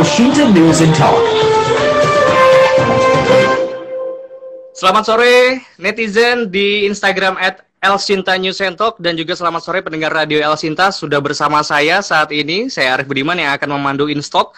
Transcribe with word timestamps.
Elshinta 0.00 0.48
News 0.48 0.80
and 0.80 0.96
Talk. 0.96 1.12
Selamat 4.72 5.04
sore 5.04 5.60
netizen 5.76 6.48
di 6.48 6.88
Instagram 6.88 7.36
at 7.36 7.60
Elsinta 7.84 8.32
News 8.40 8.64
and 8.64 8.80
Talk 8.80 8.96
dan 8.96 9.12
juga 9.20 9.36
selamat 9.36 9.60
sore 9.60 9.84
pendengar 9.84 10.08
radio 10.08 10.40
Elsinta 10.40 10.88
sudah 10.88 11.20
bersama 11.20 11.60
saya 11.60 12.00
saat 12.00 12.32
ini 12.32 12.72
saya 12.72 12.96
Arif 12.96 13.12
Budiman 13.12 13.36
yang 13.36 13.52
akan 13.52 13.76
memandu 13.76 14.08
Instalk 14.08 14.56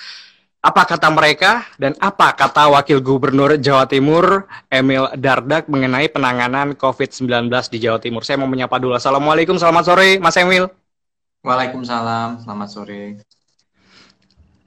apa 0.62 0.86
kata 0.86 1.10
mereka 1.10 1.66
dan 1.74 1.98
apa 1.98 2.38
kata 2.38 2.78
Wakil 2.78 3.02
Gubernur 3.02 3.58
Jawa 3.58 3.90
Timur 3.90 4.46
Emil 4.70 5.10
Dardak 5.18 5.66
mengenai 5.66 6.06
penanganan 6.06 6.78
COVID-19 6.78 7.50
di 7.50 7.82
Jawa 7.82 7.98
Timur. 7.98 8.22
Saya 8.22 8.38
mau 8.38 8.46
menyapa 8.46 8.78
dulu. 8.78 8.94
Assalamualaikum, 8.94 9.58
selamat 9.58 9.90
sore 9.90 10.22
Mas 10.22 10.38
Emil. 10.38 10.70
Waalaikumsalam, 11.42 12.46
selamat 12.46 12.68
sore. 12.70 13.02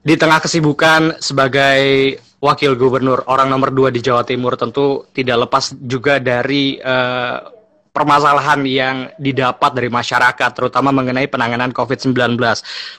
Di 0.06 0.14
tengah 0.14 0.38
kesibukan 0.38 1.18
sebagai 1.18 2.14
Wakil 2.38 2.78
Gubernur 2.78 3.26
orang 3.26 3.50
nomor 3.50 3.74
dua 3.74 3.90
di 3.90 3.98
Jawa 3.98 4.22
Timur 4.22 4.54
tentu 4.54 5.02
tidak 5.10 5.50
lepas 5.50 5.74
juga 5.82 6.22
dari 6.22 6.78
uh, 6.78 7.42
permasalahan 7.90 8.62
yang 8.68 8.96
didapat 9.18 9.74
dari 9.74 9.90
masyarakat, 9.90 10.50
terutama 10.54 10.94
mengenai 10.94 11.26
penanganan 11.26 11.74
COVID-19. 11.74 12.38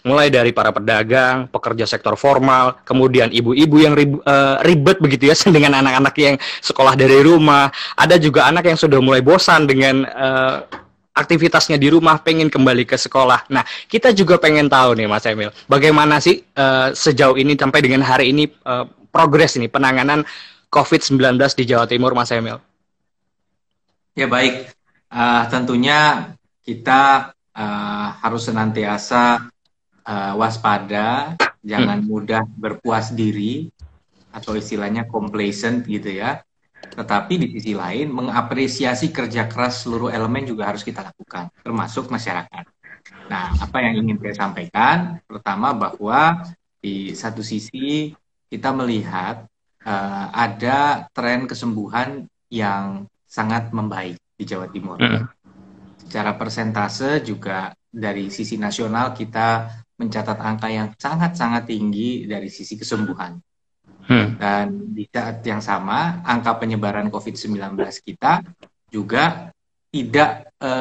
Mulai 0.04 0.28
dari 0.28 0.52
para 0.52 0.76
pedagang, 0.76 1.48
pekerja 1.48 1.88
sektor 1.88 2.20
formal, 2.20 2.82
kemudian 2.84 3.32
ibu-ibu 3.32 3.78
yang 3.80 3.96
rib, 3.96 4.20
uh, 4.28 4.60
ribet 4.68 5.00
begitu 5.00 5.32
ya 5.32 5.36
dengan 5.56 5.80
anak-anak 5.80 6.16
yang 6.20 6.36
sekolah 6.60 7.00
dari 7.00 7.24
rumah. 7.24 7.72
Ada 7.96 8.20
juga 8.20 8.52
anak 8.52 8.68
yang 8.68 8.76
sudah 8.76 9.00
mulai 9.00 9.24
bosan 9.24 9.64
dengan 9.64 10.04
uh, 10.12 10.87
aktivitasnya 11.18 11.82
di 11.82 11.90
rumah, 11.90 12.22
pengen 12.22 12.48
kembali 12.48 12.86
ke 12.86 12.96
sekolah. 12.96 13.50
Nah, 13.50 13.66
kita 13.90 14.14
juga 14.14 14.38
pengen 14.38 14.70
tahu 14.70 14.94
nih 14.94 15.10
Mas 15.10 15.26
Emil, 15.26 15.50
bagaimana 15.66 16.22
sih 16.22 16.46
uh, 16.54 16.94
sejauh 16.94 17.36
ini 17.36 17.58
sampai 17.58 17.82
dengan 17.82 18.06
hari 18.06 18.30
ini 18.30 18.46
uh, 18.64 18.86
progres 19.10 19.58
ini 19.58 19.66
penanganan 19.66 20.22
COVID-19 20.70 21.42
di 21.58 21.64
Jawa 21.66 21.90
Timur, 21.90 22.14
Mas 22.14 22.30
Emil? 22.30 22.62
Ya 24.18 24.30
baik, 24.30 24.74
uh, 25.10 25.44
tentunya 25.50 26.32
kita 26.66 27.34
uh, 27.54 28.08
harus 28.22 28.50
senantiasa 28.50 29.50
uh, 30.06 30.34
waspada, 30.38 31.38
jangan 31.62 32.02
hmm. 32.02 32.08
mudah 32.08 32.44
berpuas 32.58 33.14
diri 33.14 33.70
atau 34.34 34.54
istilahnya 34.54 35.10
complacent 35.10 35.86
gitu 35.90 36.14
ya. 36.14 36.42
Tetapi 36.98 37.34
di 37.38 37.48
sisi 37.54 37.78
lain 37.78 38.10
mengapresiasi 38.10 39.14
kerja 39.14 39.46
keras 39.46 39.86
seluruh 39.86 40.10
elemen 40.10 40.50
juga 40.50 40.66
harus 40.74 40.82
kita 40.82 41.06
lakukan, 41.06 41.54
termasuk 41.62 42.10
masyarakat. 42.10 42.66
Nah, 43.30 43.54
apa 43.62 43.78
yang 43.86 44.02
ingin 44.02 44.18
saya 44.18 44.50
sampaikan? 44.50 45.22
Pertama 45.30 45.78
bahwa 45.78 46.42
di 46.82 47.14
satu 47.14 47.46
sisi 47.46 48.18
kita 48.50 48.74
melihat 48.74 49.46
uh, 49.86 50.28
ada 50.34 51.06
tren 51.14 51.46
kesembuhan 51.46 52.26
yang 52.50 53.06
sangat 53.28 53.70
membaik 53.70 54.18
di 54.34 54.44
Jawa 54.48 54.66
Timur. 54.72 54.98
Mm. 54.98 55.28
Secara 56.08 56.34
persentase 56.40 57.22
juga 57.22 57.76
dari 57.92 58.32
sisi 58.32 58.56
nasional 58.56 59.12
kita 59.12 59.70
mencatat 60.00 60.38
angka 60.40 60.70
yang 60.72 60.94
sangat-sangat 60.96 61.68
tinggi 61.68 62.26
dari 62.30 62.48
sisi 62.48 62.80
kesembuhan. 62.80 63.36
Hmm. 64.08 64.40
Dan 64.40 64.96
di 64.96 65.04
saat 65.12 65.44
yang 65.44 65.60
sama, 65.60 66.24
angka 66.24 66.56
penyebaran 66.64 67.12
COVID-19 67.12 67.76
kita 68.08 68.40
juga 68.88 69.52
tidak 69.92 70.56
e, 70.56 70.72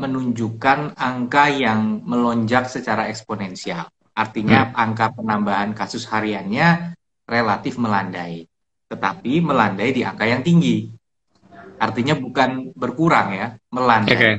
menunjukkan 0.00 0.96
angka 0.96 1.44
yang 1.52 2.00
melonjak 2.04 2.72
secara 2.72 3.12
eksponensial. 3.12 3.84
Artinya 4.16 4.72
hmm. 4.72 4.74
angka 4.80 5.06
penambahan 5.12 5.76
kasus 5.76 6.08
hariannya 6.08 6.96
relatif 7.28 7.76
melandai, 7.76 8.48
tetapi 8.88 9.44
melandai 9.44 9.90
di 9.92 10.00
angka 10.00 10.24
yang 10.24 10.40
tinggi. 10.40 10.88
Artinya 11.76 12.16
bukan 12.16 12.72
berkurang 12.72 13.28
ya, 13.36 13.46
melandai. 13.68 14.16
Okay. 14.16 14.34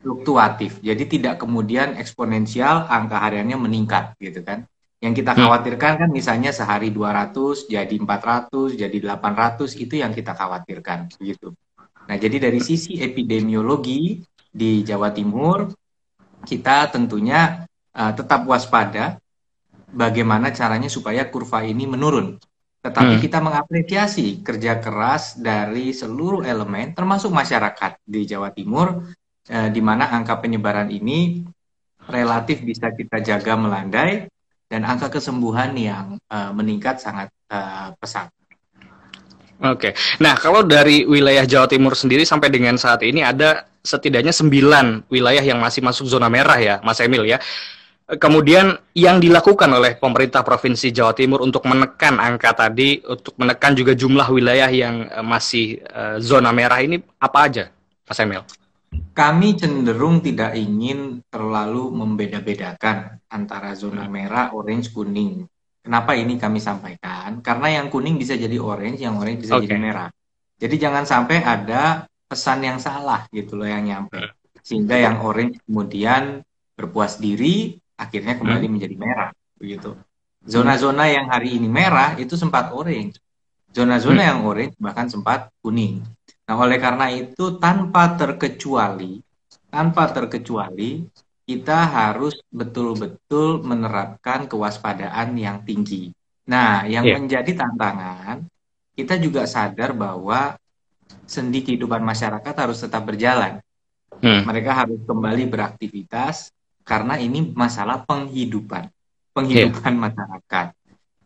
Fluktuatif. 0.00 0.80
Jadi 0.80 1.04
tidak 1.04 1.44
kemudian 1.44 1.92
eksponensial 2.00 2.88
angka 2.88 3.20
hariannya 3.20 3.56
meningkat 3.60 4.16
gitu 4.16 4.40
kan. 4.40 4.64
Yang 5.00 5.24
kita 5.24 5.32
hmm. 5.32 5.40
khawatirkan 5.48 5.92
kan 6.04 6.10
misalnya 6.12 6.52
sehari 6.52 6.92
200 6.92 7.72
jadi 7.72 7.96
400 7.96 8.76
jadi 8.76 8.96
800 9.00 9.80
itu 9.80 9.94
yang 9.96 10.12
kita 10.12 10.36
khawatirkan 10.36 11.08
begitu. 11.16 11.56
Nah, 12.04 12.16
jadi 12.20 12.36
dari 12.36 12.60
sisi 12.60 13.00
epidemiologi 13.00 14.20
di 14.52 14.84
Jawa 14.84 15.08
Timur 15.08 15.72
kita 16.44 16.92
tentunya 16.92 17.64
uh, 17.96 18.12
tetap 18.12 18.44
waspada 18.44 19.16
bagaimana 19.88 20.52
caranya 20.52 20.92
supaya 20.92 21.24
kurva 21.32 21.64
ini 21.64 21.88
menurun. 21.88 22.36
Tetapi 22.80 23.20
hmm. 23.20 23.22
kita 23.24 23.38
mengapresiasi 23.44 24.40
kerja 24.40 24.80
keras 24.80 25.36
dari 25.36 25.92
seluruh 25.92 26.40
elemen, 26.48 26.96
termasuk 26.96 27.28
masyarakat 27.28 28.00
di 28.08 28.24
Jawa 28.24 28.56
Timur, 28.56 29.04
eh, 29.52 29.68
di 29.68 29.84
mana 29.84 30.08
angka 30.08 30.40
penyebaran 30.40 30.88
ini 30.88 31.44
relatif 32.08 32.64
bisa 32.64 32.88
kita 32.88 33.20
jaga 33.20 33.52
melandai 33.60 34.32
dan 34.70 34.86
angka 34.86 35.10
kesembuhan 35.10 35.74
yang 35.74 36.16
eh, 36.16 36.52
meningkat 36.54 37.02
sangat 37.02 37.28
eh, 37.50 37.90
pesat. 37.98 38.30
Oke, 39.60 39.92
nah 40.24 40.32
kalau 40.40 40.64
dari 40.64 41.04
wilayah 41.04 41.44
Jawa 41.44 41.68
Timur 41.68 41.92
sendiri 41.92 42.24
sampai 42.24 42.48
dengan 42.48 42.80
saat 42.80 43.04
ini 43.04 43.20
ada 43.20 43.68
setidaknya 43.84 44.32
sembilan 44.32 45.12
wilayah 45.12 45.44
yang 45.44 45.60
masih 45.60 45.84
masuk 45.84 46.08
zona 46.08 46.32
merah 46.32 46.56
ya, 46.56 46.74
Mas 46.80 46.96
Emil 47.04 47.28
ya 47.28 47.36
kemudian 48.18 48.74
yang 48.96 49.22
dilakukan 49.22 49.70
oleh 49.70 49.94
pemerintah 49.94 50.42
Provinsi 50.42 50.90
Jawa 50.90 51.14
Timur 51.14 51.46
untuk 51.46 51.62
menekan 51.68 52.18
angka 52.18 52.66
tadi, 52.66 52.98
untuk 53.06 53.38
menekan 53.38 53.76
juga 53.78 53.94
jumlah 53.94 54.26
wilayah 54.34 54.70
yang 54.72 55.06
eh, 55.06 55.22
masih 55.22 55.78
uh, 55.94 56.16
zona 56.18 56.50
merah 56.50 56.82
ini 56.82 56.98
apa 57.22 57.38
aja, 57.46 57.64
Mas 58.08 58.18
Emil? 58.18 58.42
Kami 58.90 59.54
cenderung 59.54 60.18
tidak 60.18 60.58
ingin 60.58 61.22
terlalu 61.30 61.94
membeda-bedakan 61.94 63.22
antara 63.30 63.74
zona 63.78 64.10
merah, 64.10 64.50
orange, 64.50 64.90
kuning. 64.90 65.46
Kenapa 65.80 66.18
ini 66.18 66.36
kami 66.36 66.58
sampaikan? 66.58 67.38
Karena 67.40 67.80
yang 67.80 67.86
kuning 67.88 68.18
bisa 68.18 68.34
jadi 68.34 68.58
orange, 68.58 69.00
yang 69.00 69.16
orange 69.16 69.46
bisa 69.46 69.56
okay. 69.56 69.70
jadi 69.70 69.76
merah. 69.78 70.08
Jadi 70.60 70.76
jangan 70.76 71.04
sampai 71.08 71.40
ada 71.40 72.04
pesan 72.28 72.62
yang 72.62 72.78
salah 72.78 73.24
gitu 73.32 73.56
loh 73.56 73.66
yang 73.66 73.86
nyampe. 73.86 74.20
Hmm. 74.20 74.30
Sehingga 74.60 75.00
yang 75.00 75.24
orange 75.24 75.62
kemudian 75.64 76.44
berpuas 76.76 77.16
diri, 77.16 77.80
akhirnya 77.96 78.36
kembali 78.36 78.66
hmm. 78.68 78.74
menjadi 78.76 78.96
merah 78.98 79.30
begitu. 79.56 79.96
Zona-zona 80.40 81.04
yang 81.12 81.28
hari 81.28 81.60
ini 81.60 81.68
merah 81.68 82.16
itu 82.16 82.32
sempat 82.36 82.72
orange. 82.72 83.20
Zona-zona 83.70 84.34
yang 84.34 84.40
orange 84.48 84.74
bahkan 84.80 85.06
sempat 85.06 85.52
kuning. 85.60 86.00
Nah, 86.50 86.58
oleh 86.58 86.82
karena 86.82 87.06
itu 87.14 87.62
tanpa 87.62 88.18
terkecuali 88.18 89.22
tanpa 89.70 90.10
terkecuali 90.10 91.06
kita 91.46 91.78
harus 91.86 92.42
betul-betul 92.50 93.62
menerapkan 93.62 94.50
kewaspadaan 94.50 95.38
yang 95.38 95.62
tinggi. 95.62 96.10
Nah, 96.50 96.82
yang 96.90 97.06
yeah. 97.06 97.14
menjadi 97.14 97.54
tantangan 97.54 98.50
kita 98.98 99.14
juga 99.22 99.46
sadar 99.46 99.94
bahwa 99.94 100.58
sendi 101.22 101.62
kehidupan 101.62 102.02
masyarakat 102.02 102.54
harus 102.54 102.82
tetap 102.82 103.06
berjalan. 103.06 103.62
Hmm. 104.18 104.42
Mereka 104.42 104.74
harus 104.74 104.98
kembali 105.06 105.46
beraktivitas, 105.46 106.50
karena 106.82 107.14
ini 107.16 107.54
masalah 107.54 108.02
penghidupan, 108.02 108.90
penghidupan 109.30 109.94
yeah. 109.94 110.02
masyarakat. 110.10 110.66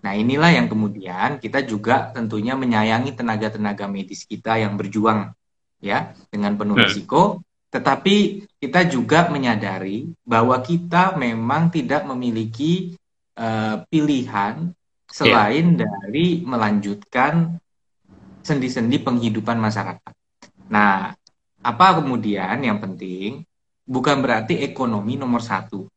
Nah, 0.04 0.12
inilah 0.12 0.52
yang 0.52 0.68
kemudian 0.68 1.40
kita 1.40 1.64
juga 1.64 2.12
tentunya 2.12 2.52
menyayangi 2.52 3.16
tenaga-tenaga 3.16 3.88
medis 3.88 4.28
kita 4.28 4.60
yang 4.60 4.76
berjuang 4.76 5.32
ya 5.80 6.12
dengan 6.28 6.60
penuh 6.60 6.76
hmm. 6.76 6.84
risiko, 6.84 7.40
tetapi 7.72 8.44
kita 8.60 8.84
juga 8.84 9.32
menyadari 9.32 10.12
bahwa 10.20 10.60
kita 10.60 11.16
memang 11.16 11.72
tidak 11.72 12.04
memiliki 12.04 13.00
uh, 13.40 13.80
pilihan 13.88 14.76
selain 15.08 15.72
yeah. 15.72 15.88
dari 15.88 16.44
melanjutkan 16.44 17.56
sendi-sendi 18.44 19.00
penghidupan 19.00 19.56
masyarakat. 19.56 20.12
Nah, 20.68 21.16
apa 21.64 21.86
kemudian 21.96 22.60
yang 22.60 22.76
penting 22.76 23.40
bukan 23.88 24.20
berarti 24.20 24.60
ekonomi 24.60 25.16
nomor 25.16 25.40
satu. 25.40 25.88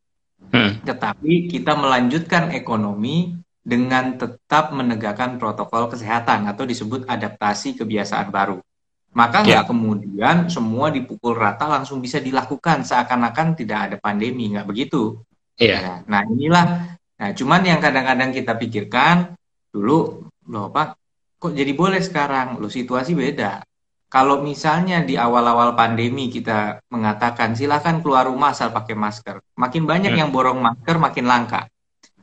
Hmm. 0.48 0.80
Tetapi 0.80 1.52
kita 1.52 1.76
melanjutkan 1.76 2.56
ekonomi 2.56 3.36
dengan 3.68 4.16
tetap 4.16 4.72
menegakkan 4.72 5.36
protokol 5.36 5.92
kesehatan 5.92 6.48
atau 6.48 6.64
disebut 6.64 7.04
adaptasi 7.04 7.76
kebiasaan 7.76 8.32
baru. 8.32 8.64
Maka 9.12 9.44
nggak 9.44 9.64
yeah. 9.64 9.68
kemudian 9.68 10.38
semua 10.48 10.88
dipukul 10.88 11.36
rata 11.36 11.68
langsung 11.68 12.00
bisa 12.00 12.24
dilakukan 12.24 12.88
seakan-akan 12.88 13.60
tidak 13.60 13.80
ada 13.92 13.96
pandemi, 14.00 14.56
nggak 14.56 14.64
begitu. 14.64 15.20
Yeah. 15.60 15.84
Ya, 15.84 15.94
nah 16.08 16.24
inilah, 16.24 16.96
nah 17.20 17.30
cuman 17.36 17.62
yang 17.68 17.84
kadang-kadang 17.84 18.32
kita 18.32 18.56
pikirkan 18.56 19.36
dulu, 19.74 20.32
loh 20.48 20.72
Pak, 20.72 20.96
kok 21.36 21.52
jadi 21.52 21.76
boleh 21.76 22.00
sekarang? 22.00 22.62
Loh 22.64 22.72
situasi 22.72 23.12
beda 23.12 23.68
kalau 24.08 24.40
misalnya 24.40 25.04
di 25.04 25.20
awal-awal 25.20 25.76
pandemi 25.76 26.32
kita 26.32 26.80
mengatakan 26.88 27.60
silahkan 27.60 28.00
keluar 28.00 28.32
rumah 28.32 28.56
asal 28.56 28.72
pakai 28.72 28.96
masker, 28.96 29.44
makin 29.60 29.84
banyak 29.84 30.16
hmm. 30.16 30.22
yang 30.24 30.30
borong 30.32 30.64
masker 30.64 30.96
makin 30.96 31.28
langka. 31.28 31.68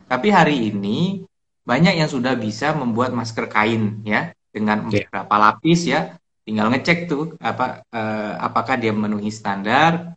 Tapi 0.08 0.28
hari 0.32 0.72
ini 0.72 1.20
banyak 1.64 1.96
yang 1.96 2.08
sudah 2.08 2.36
bisa 2.36 2.76
membuat 2.76 3.16
masker 3.16 3.48
kain 3.48 4.04
ya 4.04 4.36
dengan 4.52 4.88
yeah. 4.92 5.08
beberapa 5.08 5.34
lapis 5.40 5.88
ya. 5.88 6.20
Tinggal 6.44 6.68
ngecek 6.76 7.08
tuh 7.08 7.34
apa 7.40 7.80
uh, 7.88 8.36
apakah 8.38 8.76
dia 8.76 8.92
memenuhi 8.92 9.32
standar. 9.32 10.12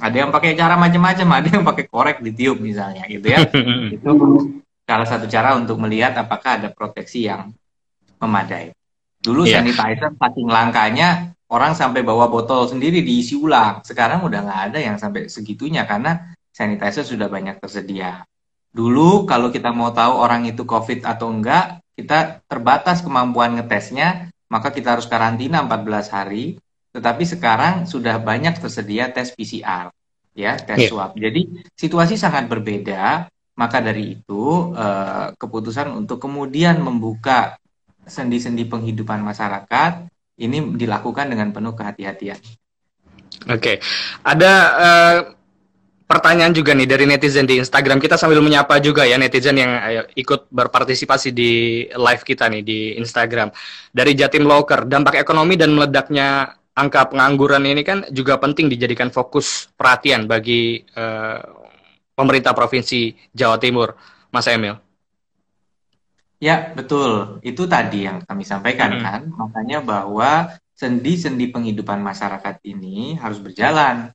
Ada 0.00 0.24
yang 0.24 0.30
pakai 0.32 0.56
cara 0.56 0.78
macam-macam, 0.80 1.28
ada 1.36 1.48
yang 1.52 1.64
pakai 1.68 1.84
korek 1.84 2.18
ditiup 2.24 2.56
misalnya 2.56 3.04
gitu 3.10 3.28
ya. 3.28 3.44
itu 3.94 4.10
salah 4.88 5.06
satu 5.06 5.26
cara 5.28 5.58
untuk 5.58 5.76
melihat 5.82 6.16
apakah 6.16 6.62
ada 6.62 6.72
proteksi 6.72 7.28
yang 7.28 7.52
memadai. 8.22 8.72
Dulu 9.18 9.44
yeah. 9.44 9.60
sanitizer 9.60 10.14
saking 10.16 10.48
langkanya 10.48 11.34
orang 11.52 11.76
sampai 11.76 12.00
bawa 12.00 12.30
botol 12.30 12.64
sendiri 12.70 13.04
diisi 13.04 13.36
ulang. 13.36 13.84
Sekarang 13.84 14.24
udah 14.24 14.40
nggak 14.42 14.60
ada 14.72 14.78
yang 14.78 14.96
sampai 14.96 15.28
segitunya 15.28 15.84
karena 15.84 16.32
sanitizer 16.54 17.04
sudah 17.04 17.26
banyak 17.26 17.58
tersedia. 17.58 18.24
Dulu 18.72 19.28
kalau 19.28 19.52
kita 19.52 19.68
mau 19.68 19.92
tahu 19.92 20.16
orang 20.16 20.48
itu 20.48 20.64
COVID 20.64 21.04
atau 21.04 21.28
enggak, 21.28 21.84
kita 21.92 22.40
terbatas 22.48 23.04
kemampuan 23.04 23.60
ngetesnya, 23.60 24.32
maka 24.48 24.72
kita 24.72 24.96
harus 24.96 25.04
karantina 25.04 25.60
14 25.60 26.08
hari. 26.08 26.56
Tetapi 26.92 27.24
sekarang 27.24 27.84
sudah 27.84 28.20
banyak 28.20 28.56
tersedia 28.56 29.12
tes 29.12 29.32
PCR, 29.32 29.92
ya, 30.32 30.56
tes 30.56 30.88
yeah. 30.88 30.90
swab. 30.92 31.16
Jadi 31.16 31.68
situasi 31.76 32.16
sangat 32.16 32.48
berbeda. 32.48 33.28
Maka 33.52 33.84
dari 33.84 34.16
itu 34.16 34.72
eh, 34.72 35.28
keputusan 35.36 35.92
untuk 35.92 36.16
kemudian 36.16 36.80
membuka 36.80 37.60
sendi-sendi 38.08 38.64
penghidupan 38.64 39.20
masyarakat 39.20 40.08
ini 40.40 40.74
dilakukan 40.74 41.28
dengan 41.28 41.52
penuh 41.52 41.76
kehati-hatian. 41.76 42.40
Oke, 43.48 43.58
okay. 43.58 43.76
ada 44.22 44.52
uh, 44.78 45.18
pertanyaan 46.12 46.52
juga 46.52 46.76
nih 46.76 46.84
dari 46.84 47.08
netizen 47.08 47.48
di 47.48 47.56
Instagram. 47.56 47.96
Kita 47.96 48.20
sambil 48.20 48.44
menyapa 48.44 48.76
juga 48.84 49.08
ya 49.08 49.16
netizen 49.16 49.56
yang 49.56 49.72
ayo, 49.80 50.04
ikut 50.12 50.52
berpartisipasi 50.52 51.32
di 51.32 51.50
live 51.88 52.22
kita 52.28 52.52
nih 52.52 52.60
di 52.60 52.78
Instagram. 53.00 53.48
Dari 53.88 54.12
Jatim 54.12 54.44
Loker 54.44 54.84
dampak 54.84 55.16
ekonomi 55.16 55.56
dan 55.56 55.72
meledaknya 55.72 56.52
angka 56.76 57.08
pengangguran 57.08 57.64
ini 57.64 57.80
kan 57.80 58.04
juga 58.12 58.36
penting 58.36 58.68
dijadikan 58.68 59.08
fokus 59.08 59.72
perhatian 59.72 60.28
bagi 60.28 60.84
uh, 60.92 61.40
pemerintah 62.12 62.52
provinsi 62.52 63.32
Jawa 63.32 63.56
Timur. 63.56 63.96
Mas 64.28 64.48
Emil. 64.48 64.76
Ya 66.40 66.76
betul. 66.76 67.40
Itu 67.40 67.64
tadi 67.64 68.04
yang 68.04 68.20
kami 68.28 68.44
sampaikan 68.44 69.00
hmm. 69.00 69.00
kan. 69.00 69.20
Makanya 69.32 69.80
bahwa 69.80 70.52
sendi-sendi 70.76 71.48
penghidupan 71.48 72.04
masyarakat 72.04 72.60
ini 72.68 73.16
harus 73.16 73.38
berjalan 73.38 74.10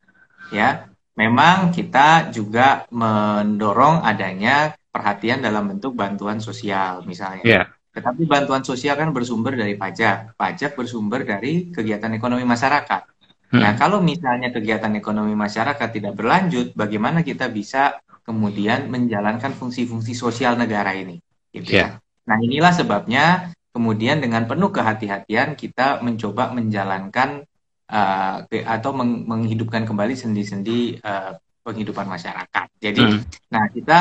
ya 0.52 0.90
memang 1.18 1.74
kita 1.74 2.30
juga 2.30 2.86
mendorong 2.94 4.06
adanya 4.06 4.78
perhatian 4.94 5.42
dalam 5.42 5.74
bentuk 5.74 5.98
bantuan 5.98 6.38
sosial 6.38 7.02
misalnya. 7.04 7.44
Yeah. 7.44 7.66
Tetapi 7.98 8.30
bantuan 8.30 8.62
sosial 8.62 8.94
kan 8.94 9.10
bersumber 9.10 9.58
dari 9.58 9.74
pajak. 9.74 10.38
Pajak 10.38 10.78
bersumber 10.78 11.25
dari 11.25 11.74
kegiatan 11.74 12.14
ekonomi 12.14 12.46
masyarakat. 12.46 13.02
Hmm. 13.50 13.64
Nah, 13.64 13.74
kalau 13.74 14.06
misalnya 14.06 14.54
kegiatan 14.54 14.94
ekonomi 14.94 15.34
masyarakat 15.34 15.90
tidak 15.90 16.14
berlanjut, 16.14 16.78
bagaimana 16.78 17.25
kita 17.25 17.50
bisa 17.50 17.98
kemudian 18.22 18.92
menjalankan 18.94 19.56
fungsi-fungsi 19.58 20.13
sosial 20.13 20.54
negara 20.54 20.94
ini? 20.94 21.18
Gitu 21.50 21.74
yeah. 21.74 21.98
ya. 21.98 22.30
Nah, 22.30 22.38
inilah 22.38 22.74
sebabnya 22.75 23.56
kemudian 23.74 24.22
dengan 24.22 24.46
penuh 24.46 24.70
kehati-hatian 24.70 25.58
kita 25.58 26.04
mencoba 26.06 26.54
menjalankan 26.54 27.50
uh, 27.92 28.36
atau 28.48 28.92
meng 28.95 29.28
menghidupkan 29.28 29.84
kembali 29.88 30.13
sendi-sendi 30.16 31.00
uh, 31.01 31.36
penghidupan 31.63 32.07
masyarakat. 32.07 32.68
Jadi, 32.80 33.04
hmm. 33.04 33.22
nah 33.51 33.68
kita 33.68 33.98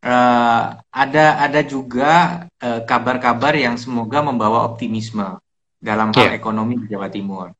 uh, 0.00 0.64
ada 0.88 1.26
ada 1.44 1.60
juga 1.60 2.46
kabar-kabar 2.62 3.52
uh, 3.52 3.62
yang 3.68 3.76
semoga 3.76 4.24
membawa 4.24 4.64
optimisme 4.64 5.36
dalam 5.76 6.14
hal 6.14 6.32
yeah. 6.32 6.38
ekonomi 6.38 6.78
di 6.78 6.86
Jawa 6.88 7.10
Timur. 7.12 7.50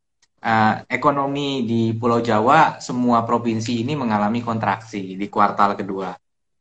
Uh, 0.42 0.82
ekonomi 0.90 1.62
di 1.62 1.94
Pulau 1.94 2.18
Jawa 2.18 2.82
semua 2.82 3.22
provinsi 3.22 3.82
ini 3.82 3.94
mengalami 3.94 4.42
kontraksi 4.42 5.14
di 5.14 5.26
kuartal 5.30 5.78
kedua. 5.78 6.10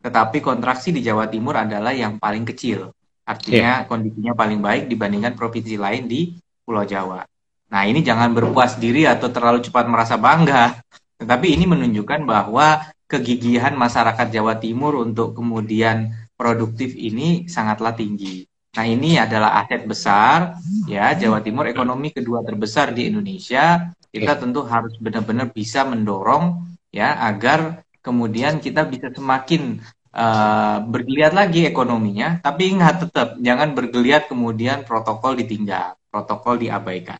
Tetapi 0.01 0.37
kontraksi 0.41 0.89
di 0.93 1.01
Jawa 1.05 1.29
Timur 1.29 1.57
adalah 1.61 1.93
yang 1.93 2.17
paling 2.17 2.45
kecil. 2.45 2.89
Artinya 3.25 3.85
yeah. 3.85 3.87
kondisinya 3.87 4.33
paling 4.33 4.59
baik 4.59 4.89
dibandingkan 4.89 5.37
provinsi 5.37 5.77
lain 5.77 6.09
di 6.09 6.33
Pulau 6.65 6.85
Jawa. 6.85 7.25
Nah, 7.71 7.87
ini 7.87 8.03
jangan 8.03 8.35
berpuas 8.35 8.75
diri 8.75 9.07
atau 9.07 9.31
terlalu 9.31 9.63
cepat 9.63 9.87
merasa 9.87 10.19
bangga. 10.19 10.83
Tetapi 11.15 11.47
ini 11.55 11.63
menunjukkan 11.63 12.27
bahwa 12.27 12.83
kegigihan 13.07 13.71
masyarakat 13.79 14.27
Jawa 14.27 14.59
Timur 14.59 14.99
untuk 14.99 15.31
kemudian 15.39 16.11
produktif 16.35 16.91
ini 16.99 17.47
sangatlah 17.47 17.95
tinggi. 17.95 18.43
Nah, 18.71 18.87
ini 18.87 19.19
adalah 19.19 19.59
aset 19.63 19.83
besar 19.83 20.55
ya 20.87 21.11
Jawa 21.15 21.43
Timur 21.43 21.67
ekonomi 21.67 22.11
kedua 22.15 22.43
terbesar 22.43 22.95
di 22.95 23.11
Indonesia. 23.11 23.91
Kita 24.11 24.35
tentu 24.35 24.67
harus 24.67 24.95
benar-benar 24.99 25.55
bisa 25.55 25.87
mendorong 25.87 26.67
ya 26.91 27.15
agar 27.23 27.87
kemudian 28.03 28.59
kita 28.59 28.83
bisa 28.83 29.07
semakin 29.11 29.79
uh, 30.11 30.83
bergeliat 30.83 31.31
lagi 31.31 31.63
ekonominya, 31.63 32.43
tapi 32.43 32.75
ingat 32.75 33.07
tetap 33.07 33.39
jangan 33.39 33.71
bergeliat 33.71 34.27
kemudian 34.27 34.83
protokol 34.83 35.39
ditinggal, 35.39 35.95
protokol 36.11 36.59
diabaikan. 36.59 37.19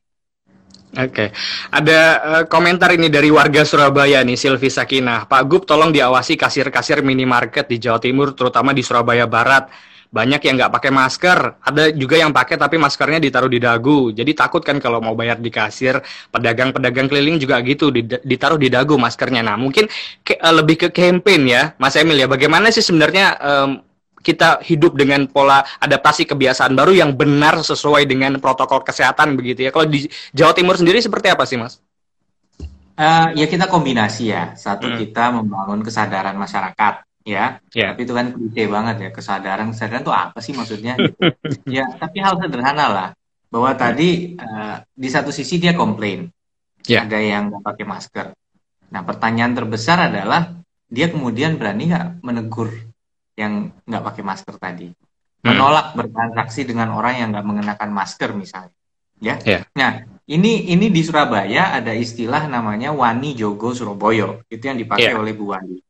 Oke, 0.92 1.08
okay. 1.08 1.30
ada 1.72 2.00
uh, 2.20 2.44
komentar 2.52 2.92
ini 2.92 3.08
dari 3.08 3.32
warga 3.32 3.64
Surabaya 3.64 4.20
nih, 4.28 4.36
Silvi 4.36 4.68
Sakinah. 4.68 5.24
Pak 5.24 5.48
Gub, 5.48 5.64
tolong 5.64 5.88
diawasi 5.88 6.36
kasir-kasir 6.36 7.00
minimarket 7.00 7.72
di 7.72 7.80
Jawa 7.80 7.96
Timur, 7.96 8.36
terutama 8.36 8.76
di 8.76 8.84
Surabaya 8.84 9.24
Barat. 9.24 9.72
Banyak 10.12 10.44
yang 10.44 10.60
nggak 10.60 10.76
pakai 10.76 10.92
masker, 10.92 11.64
ada 11.64 11.96
juga 11.96 12.20
yang 12.20 12.36
pakai 12.36 12.60
tapi 12.60 12.76
maskernya 12.76 13.24
ditaruh 13.24 13.48
di 13.48 13.64
dagu. 13.64 14.12
Jadi 14.12 14.36
takut 14.36 14.60
kan 14.60 14.84
kalau 14.84 15.00
mau 15.00 15.16
bayar 15.16 15.40
di 15.40 15.48
kasir, 15.48 16.04
pedagang-pedagang 16.28 17.08
keliling 17.08 17.40
juga 17.40 17.64
gitu, 17.64 17.88
ditaruh 18.28 18.60
di 18.60 18.68
dagu 18.68 19.00
maskernya. 19.00 19.48
Nah, 19.48 19.56
mungkin 19.56 19.88
ke, 20.28 20.36
uh, 20.44 20.52
lebih 20.60 20.76
ke 20.76 20.88
campaign 20.92 21.48
ya, 21.48 21.72
Mas 21.80 21.96
Emil 21.96 22.20
ya. 22.20 22.28
Bagaimana 22.28 22.68
sih 22.68 22.84
sebenarnya 22.84 23.40
um, 23.40 23.80
kita 24.22 24.62
hidup 24.62 24.96
dengan 24.96 25.26
pola 25.28 25.66
adaptasi 25.82 26.30
kebiasaan 26.30 26.78
baru 26.78 26.94
yang 26.94 27.12
benar 27.18 27.60
sesuai 27.60 28.06
dengan 28.06 28.38
protokol 28.38 28.86
kesehatan 28.86 29.36
begitu 29.36 29.68
ya. 29.68 29.72
Kalau 29.74 29.90
di 29.90 30.08
Jawa 30.32 30.54
Timur 30.54 30.78
sendiri 30.78 31.02
seperti 31.02 31.34
apa 31.34 31.44
sih, 31.50 31.58
Mas? 31.58 31.82
Uh, 32.96 33.34
ya 33.34 33.50
kita 33.50 33.66
kombinasi 33.66 34.30
ya. 34.30 34.54
Satu 34.54 34.86
hmm. 34.86 34.98
kita 35.02 35.34
membangun 35.34 35.82
kesadaran 35.82 36.38
masyarakat 36.38 37.04
ya. 37.26 37.62
Yeah. 37.74 37.94
Tapi 37.94 38.02
itu 38.06 38.14
kan 38.14 38.28
klise 38.34 38.64
banget 38.70 38.96
ya 39.02 39.10
kesadaran 39.10 39.68
kesadaran 39.74 40.02
itu 40.06 40.14
apa 40.14 40.40
sih 40.42 40.54
maksudnya? 40.54 40.94
Gitu. 40.98 41.18
ya 41.82 41.86
tapi 41.98 42.22
hal 42.22 42.38
sederhana 42.38 42.86
lah 42.90 43.10
bahwa 43.52 43.72
tadi 43.76 44.38
uh, 44.40 44.80
di 44.96 45.10
satu 45.12 45.30
sisi 45.34 45.60
dia 45.60 45.76
komplain 45.76 46.30
yeah. 46.88 47.04
ada 47.06 47.20
yang 47.20 47.52
nggak 47.52 47.64
pakai 47.66 47.86
masker. 47.86 48.28
Nah 48.92 49.02
pertanyaan 49.08 49.54
terbesar 49.56 50.12
adalah 50.12 50.62
dia 50.92 51.08
kemudian 51.08 51.56
berani 51.56 51.92
nggak 51.92 52.08
menegur 52.22 52.91
yang 53.38 53.72
nggak 53.88 54.04
pakai 54.04 54.24
masker 54.24 54.56
tadi. 54.60 54.90
Hmm. 55.42 55.58
menolak 55.58 55.98
bertransaksi 55.98 56.70
dengan 56.70 56.94
orang 56.94 57.18
yang 57.18 57.30
nggak 57.34 57.48
mengenakan 57.50 57.90
masker 57.90 58.30
misalnya. 58.38 58.78
Ya. 59.22 59.38
Yeah. 59.42 59.62
nah 59.74 60.06
ini 60.26 60.70
ini 60.70 60.90
di 60.90 61.02
Surabaya 61.02 61.78
ada 61.78 61.94
istilah 61.94 62.46
namanya 62.46 62.94
wani 62.94 63.34
jogo 63.34 63.74
Surabaya. 63.74 64.38
Itu 64.50 64.70
yang 64.70 64.78
dipakai 64.78 65.14
yeah. 65.14 65.22
oleh 65.22 65.34
Bu 65.34 65.50
Wani. 65.50 65.82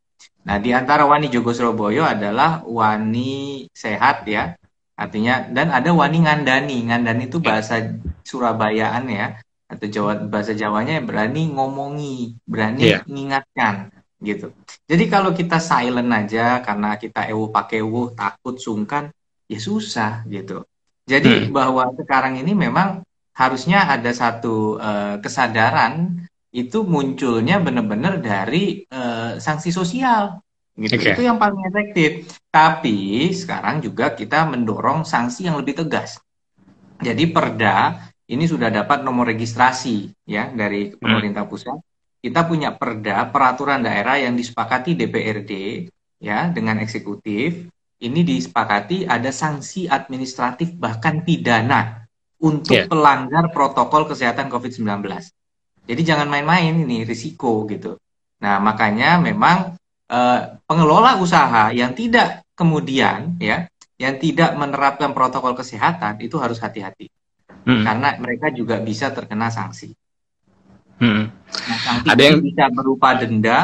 Nah 0.47 0.55
di 0.59 0.71
antara 0.71 1.03
wani 1.03 1.27
jogo 1.27 1.51
Surabaya 1.51 2.15
adalah 2.15 2.63
wani 2.63 3.67
sehat 3.75 4.23
ya. 4.27 4.55
Artinya 4.95 5.47
dan 5.51 5.71
ada 5.75 5.91
wani 5.91 6.23
ngandani. 6.23 6.87
Ngandani 6.87 7.27
itu 7.27 7.43
bahasa 7.43 7.91
Surabayaan 8.23 9.03
ya. 9.11 9.35
Atau 9.67 9.87
Jawa 9.87 10.15
bahasa 10.27 10.51
Jawanya 10.51 10.99
berani 11.03 11.51
ngomongi 11.51 12.39
berani 12.43 12.95
yeah. 12.95 13.03
mengingatkan 13.07 13.91
gitu. 14.21 14.53
Jadi 14.85 15.03
kalau 15.09 15.33
kita 15.33 15.57
silent 15.57 16.07
aja 16.13 16.61
karena 16.61 16.95
kita 16.95 17.25
ewu 17.33 17.49
pakai 17.49 17.81
ewu 17.81 18.13
takut 18.13 18.55
sungkan 18.61 19.09
ya 19.49 19.57
susah 19.57 20.23
gitu. 20.29 20.63
Jadi 21.09 21.49
hmm. 21.49 21.51
bahwa 21.51 21.89
sekarang 21.97 22.37
ini 22.37 22.53
memang 22.53 23.01
harusnya 23.33 23.89
ada 23.89 24.13
satu 24.13 24.77
uh, 24.77 25.17
kesadaran 25.19 26.21
itu 26.53 26.85
munculnya 26.85 27.57
benar-benar 27.57 28.21
dari 28.21 28.85
uh, 28.93 29.41
sanksi 29.41 29.73
sosial 29.73 30.39
gitu. 30.77 31.01
Okay. 31.01 31.17
Itu 31.17 31.25
yang 31.25 31.41
paling 31.41 31.65
efektif. 31.67 32.29
Tapi 32.53 33.31
sekarang 33.33 33.81
juga 33.81 34.13
kita 34.13 34.45
mendorong 34.45 35.01
sanksi 35.03 35.49
yang 35.49 35.57
lebih 35.57 35.81
tegas. 35.81 36.21
Jadi 37.01 37.25
Perda 37.33 37.97
ini 38.29 38.45
sudah 38.45 38.69
dapat 38.69 39.01
nomor 39.01 39.27
registrasi 39.33 40.13
ya 40.29 40.53
dari 40.53 40.93
pemerintah 40.93 41.49
pusat 41.49 41.75
kita 42.21 42.45
punya 42.45 42.77
perda 42.77 43.25
peraturan 43.33 43.81
daerah 43.81 44.21
yang 44.21 44.37
disepakati 44.37 44.93
DPRD 44.93 45.51
ya 46.21 46.53
dengan 46.53 46.77
eksekutif 46.77 47.65
ini 48.01 48.21
disepakati 48.21 49.09
ada 49.09 49.29
sanksi 49.33 49.89
administratif 49.89 50.73
bahkan 50.77 51.25
pidana 51.25 52.05
untuk 52.41 52.73
yeah. 52.73 52.89
pelanggar 52.89 53.53
protokol 53.53 54.09
kesehatan 54.09 54.49
COVID-19. 54.49 55.05
Jadi 55.85 56.01
jangan 56.01 56.29
main-main 56.29 56.73
ini 56.73 57.05
risiko 57.05 57.65
gitu. 57.69 57.97
Nah, 58.41 58.57
makanya 58.57 59.21
memang 59.21 59.77
eh, 60.09 60.41
pengelola 60.65 61.21
usaha 61.21 61.69
yang 61.69 61.93
tidak 61.93 62.41
kemudian 62.57 63.37
ya 63.37 63.69
yang 64.01 64.17
tidak 64.17 64.57
menerapkan 64.57 65.13
protokol 65.13 65.53
kesehatan 65.53 66.17
itu 66.25 66.41
harus 66.41 66.57
hati-hati. 66.57 67.05
Hmm. 67.61 67.85
Karena 67.85 68.17
mereka 68.17 68.49
juga 68.49 68.81
bisa 68.81 69.13
terkena 69.13 69.53
sanksi. 69.53 69.93
Hmm. 71.01 71.33
Nah, 71.33 71.77
sanksi 71.81 72.07
Ada 72.13 72.23
yang 72.29 72.39
bisa 72.45 72.65
berupa 72.69 73.09
denda, 73.17 73.59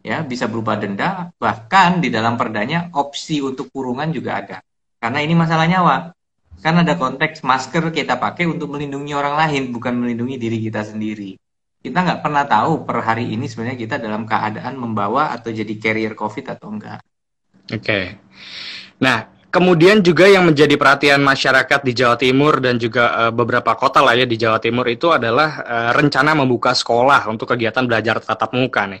ya 0.00 0.18
bisa 0.24 0.48
berupa 0.48 0.72
denda, 0.80 1.30
bahkan 1.36 2.00
di 2.00 2.08
dalam 2.08 2.40
perdanya 2.40 2.88
opsi 2.96 3.44
untuk 3.44 3.68
kurungan 3.68 4.08
juga 4.08 4.40
ada. 4.40 4.58
Karena 4.96 5.20
ini 5.20 5.36
masalah 5.36 5.68
nyawa. 5.68 6.16
Kan 6.64 6.80
ada 6.80 6.96
konteks 6.96 7.44
masker 7.44 7.92
kita 7.92 8.16
pakai 8.16 8.48
untuk 8.48 8.72
melindungi 8.72 9.12
orang 9.12 9.36
lain, 9.36 9.68
bukan 9.68 9.92
melindungi 10.00 10.40
diri 10.40 10.56
kita 10.64 10.80
sendiri. 10.88 11.36
Kita 11.84 12.02
nggak 12.02 12.24
pernah 12.24 12.48
tahu 12.48 12.88
per 12.88 13.04
hari 13.04 13.36
ini 13.36 13.44
sebenarnya 13.46 13.76
kita 13.76 13.96
dalam 14.00 14.24
keadaan 14.24 14.80
membawa 14.80 15.36
atau 15.36 15.52
jadi 15.52 15.70
carrier 15.76 16.16
COVID 16.16 16.56
atau 16.56 16.72
enggak. 16.72 17.04
Oke. 17.68 17.84
Okay. 17.84 18.04
Nah, 19.04 19.35
kemudian 19.56 20.04
juga 20.04 20.28
yang 20.28 20.44
menjadi 20.44 20.76
perhatian 20.76 21.24
masyarakat 21.24 21.80
di 21.80 21.96
Jawa 21.96 22.20
Timur 22.20 22.60
dan 22.60 22.76
juga 22.76 23.08
uh, 23.16 23.32
beberapa 23.32 23.72
kota 23.72 24.04
lah 24.04 24.12
ya 24.12 24.28
di 24.28 24.36
Jawa 24.36 24.60
Timur 24.60 24.84
itu 24.84 25.08
adalah 25.08 25.64
uh, 25.64 25.90
rencana 25.96 26.36
membuka 26.36 26.76
sekolah 26.76 27.24
untuk 27.32 27.56
kegiatan 27.56 27.88
belajar 27.88 28.20
tatap 28.20 28.52
muka 28.52 28.84
nih. 28.84 29.00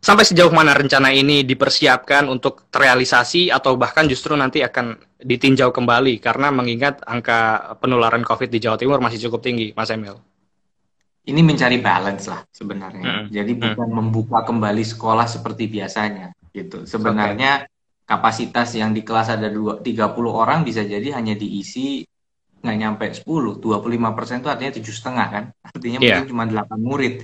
Sampai 0.00 0.24
sejauh 0.24 0.48
mana 0.48 0.72
rencana 0.72 1.12
ini 1.12 1.44
dipersiapkan 1.44 2.24
untuk 2.32 2.72
terrealisasi 2.72 3.52
atau 3.52 3.76
bahkan 3.76 4.08
justru 4.08 4.32
nanti 4.32 4.64
akan 4.64 4.96
ditinjau 5.20 5.68
kembali 5.76 6.16
karena 6.24 6.48
mengingat 6.48 7.04
angka 7.04 7.76
penularan 7.84 8.24
COVID 8.24 8.48
di 8.48 8.64
Jawa 8.64 8.80
Timur 8.80 8.96
masih 9.04 9.28
cukup 9.28 9.44
tinggi, 9.44 9.76
Mas 9.76 9.92
Emil? 9.92 10.16
Ini 11.28 11.44
mencari 11.44 11.76
balance 11.84 12.32
lah 12.32 12.40
sebenarnya. 12.48 13.04
Hmm. 13.04 13.26
Jadi 13.28 13.52
bukan 13.60 13.88
hmm. 13.92 13.96
membuka 14.00 14.40
kembali 14.40 14.80
sekolah 14.88 15.28
seperti 15.28 15.68
biasanya 15.68 16.32
gitu. 16.56 16.88
Sebenarnya 16.88 17.68
okay. 17.68 17.79
Kapasitas 18.10 18.74
yang 18.74 18.90
di 18.90 19.06
kelas 19.06 19.38
ada 19.38 19.46
2, 19.46 19.86
30 19.86 19.86
orang 20.26 20.66
bisa 20.66 20.82
jadi 20.82 21.14
hanya 21.14 21.38
diisi 21.38 22.02
nggak 22.60 22.76
nyampe 22.76 23.04
10, 23.22 23.62
25 23.62 24.16
persen 24.18 24.42
itu 24.42 24.50
artinya 24.50 24.72
tujuh 24.76 24.92
setengah 24.92 25.26
kan, 25.32 25.44
artinya 25.64 25.98
yeah. 26.02 26.20
mungkin 26.20 26.26
cuma 26.28 26.44
8 26.44 26.76
murid 26.76 27.14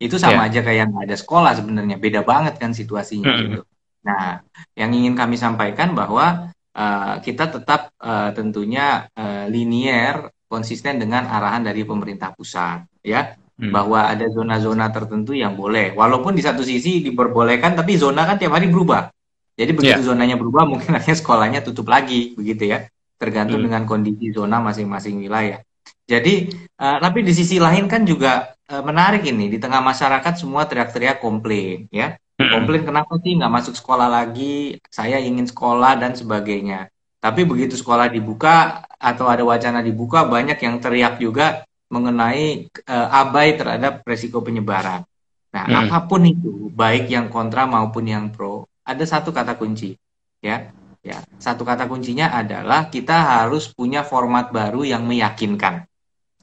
itu 0.00 0.16
sama 0.16 0.48
yeah. 0.48 0.48
aja 0.48 0.60
kayak 0.64 0.84
nggak 0.90 1.04
ada 1.12 1.16
sekolah 1.20 1.52
sebenarnya 1.60 1.96
beda 2.00 2.24
banget 2.24 2.56
kan 2.56 2.72
situasinya 2.72 3.28
mm 3.28 3.36
-hmm. 3.36 3.44
gitu 3.52 3.60
nah 4.00 4.40
yang 4.72 4.96
ingin 4.96 5.12
kami 5.12 5.36
sampaikan 5.36 5.92
bahwa 5.92 6.48
uh, 6.72 7.20
kita 7.20 7.52
tetap 7.52 7.92
uh, 8.00 8.32
tentunya 8.32 9.04
uh, 9.12 9.44
linier 9.44 10.32
konsisten 10.48 10.96
dengan 10.96 11.28
arahan 11.28 11.68
dari 11.68 11.84
pemerintah 11.84 12.32
pusat 12.32 12.88
ya 13.04 13.36
hmm. 13.60 13.68
bahwa 13.68 14.08
ada 14.08 14.24
zona-zona 14.32 14.88
tertentu 14.88 15.36
yang 15.36 15.52
boleh 15.52 15.92
walaupun 15.92 16.32
di 16.32 16.40
satu 16.40 16.64
sisi 16.64 17.04
diperbolehkan 17.04 17.76
tapi 17.76 18.00
zona 18.00 18.24
kan 18.24 18.40
tiap 18.40 18.56
hari 18.56 18.72
berubah 18.72 19.12
jadi 19.60 19.76
begitu 19.76 20.00
yeah. 20.00 20.08
zonanya 20.08 20.40
berubah 20.40 20.64
mungkin 20.64 20.94
akhirnya 20.96 21.20
sekolahnya 21.20 21.60
tutup 21.60 21.92
lagi 21.92 22.32
begitu 22.32 22.72
ya. 22.72 22.88
Tergantung 23.20 23.60
hmm. 23.60 23.66
dengan 23.68 23.82
kondisi 23.84 24.32
zona 24.32 24.64
masing-masing 24.64 25.20
wilayah. 25.20 25.60
Jadi 26.08 26.48
uh, 26.80 26.96
tapi 26.96 27.20
di 27.20 27.36
sisi 27.36 27.60
lain 27.60 27.84
kan 27.84 28.08
juga 28.08 28.56
uh, 28.72 28.80
menarik 28.80 29.28
ini. 29.28 29.52
Di 29.52 29.60
tengah 29.60 29.84
masyarakat 29.84 30.40
semua 30.40 30.64
teriak-teriak 30.64 31.20
komplain 31.20 31.84
ya. 31.92 32.16
Komplain 32.40 32.88
kenapa 32.88 33.20
sih 33.20 33.36
nggak 33.36 33.52
masuk 33.52 33.76
sekolah 33.76 34.08
lagi? 34.08 34.80
Saya 34.88 35.20
ingin 35.20 35.44
sekolah 35.44 36.00
dan 36.00 36.16
sebagainya. 36.16 36.88
Tapi 37.20 37.44
begitu 37.44 37.76
sekolah 37.76 38.08
dibuka 38.08 38.80
atau 38.96 39.28
ada 39.28 39.44
wacana 39.44 39.84
dibuka 39.84 40.24
banyak 40.24 40.56
yang 40.56 40.80
teriak 40.80 41.20
juga 41.20 41.68
mengenai 41.92 42.72
uh, 42.88 43.08
abai 43.12 43.60
terhadap 43.60 44.00
resiko 44.08 44.40
penyebaran. 44.40 45.04
Nah 45.52 45.64
hmm. 45.68 45.76
apa 45.84 46.08
pun 46.08 46.24
itu 46.24 46.72
baik 46.72 47.12
yang 47.12 47.28
kontra 47.28 47.68
maupun 47.68 48.08
yang 48.08 48.32
pro 48.32 48.69
ada 48.84 49.04
satu 49.04 49.30
kata 49.30 49.56
kunci 49.56 49.96
ya 50.40 50.72
ya 51.00 51.20
satu 51.40 51.64
kata 51.64 51.88
kuncinya 51.88 52.32
adalah 52.32 52.92
kita 52.92 53.40
harus 53.40 53.72
punya 53.72 54.04
format 54.04 54.52
baru 54.52 54.84
yang 54.84 55.08
meyakinkan 55.08 55.88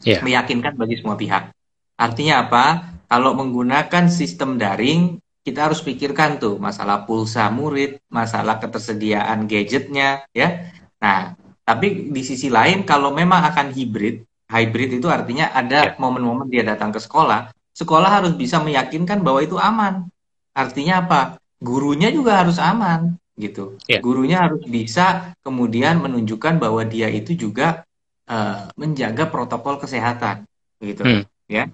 yeah. 0.02 0.22
meyakinkan 0.26 0.74
bagi 0.74 0.98
semua 0.98 1.14
pihak 1.14 1.54
Artinya 1.98 2.46
apa? 2.46 2.66
Kalau 3.10 3.34
menggunakan 3.34 4.06
sistem 4.14 4.62
daring, 4.62 5.18
kita 5.42 5.66
harus 5.66 5.82
pikirkan 5.82 6.38
tuh 6.38 6.62
masalah 6.62 7.10
pulsa 7.10 7.50
murid, 7.50 7.98
masalah 8.14 8.62
ketersediaan 8.62 9.50
gadgetnya, 9.50 10.22
ya. 10.30 10.70
Nah, 11.02 11.34
tapi 11.66 12.14
di 12.14 12.22
sisi 12.22 12.54
lain 12.54 12.86
kalau 12.86 13.10
memang 13.10 13.42
akan 13.50 13.74
hybrid, 13.74 14.22
hybrid 14.46 15.02
itu 15.02 15.10
artinya 15.10 15.50
ada 15.52 15.90
ya. 15.90 15.94
momen-momen 15.98 16.48
dia 16.54 16.62
datang 16.62 16.94
ke 16.94 17.02
sekolah, 17.02 17.50
sekolah 17.74 18.22
harus 18.22 18.38
bisa 18.38 18.62
meyakinkan 18.62 19.26
bahwa 19.26 19.42
itu 19.42 19.58
aman. 19.58 20.06
Artinya 20.54 21.02
apa? 21.02 21.42
Gurunya 21.58 22.14
juga 22.14 22.46
harus 22.46 22.62
aman, 22.62 23.18
gitu. 23.34 23.78
Yeah. 23.90 24.02
Gurunya 24.02 24.46
harus 24.46 24.62
bisa 24.66 25.34
kemudian 25.42 26.02
menunjukkan 26.02 26.62
bahwa 26.62 26.86
dia 26.86 27.10
itu 27.10 27.34
juga 27.34 27.86
uh, 28.30 28.70
menjaga 28.78 29.26
protokol 29.30 29.82
kesehatan, 29.82 30.46
gitu. 30.82 31.02
Hmm. 31.02 31.24
Ya. 31.48 31.72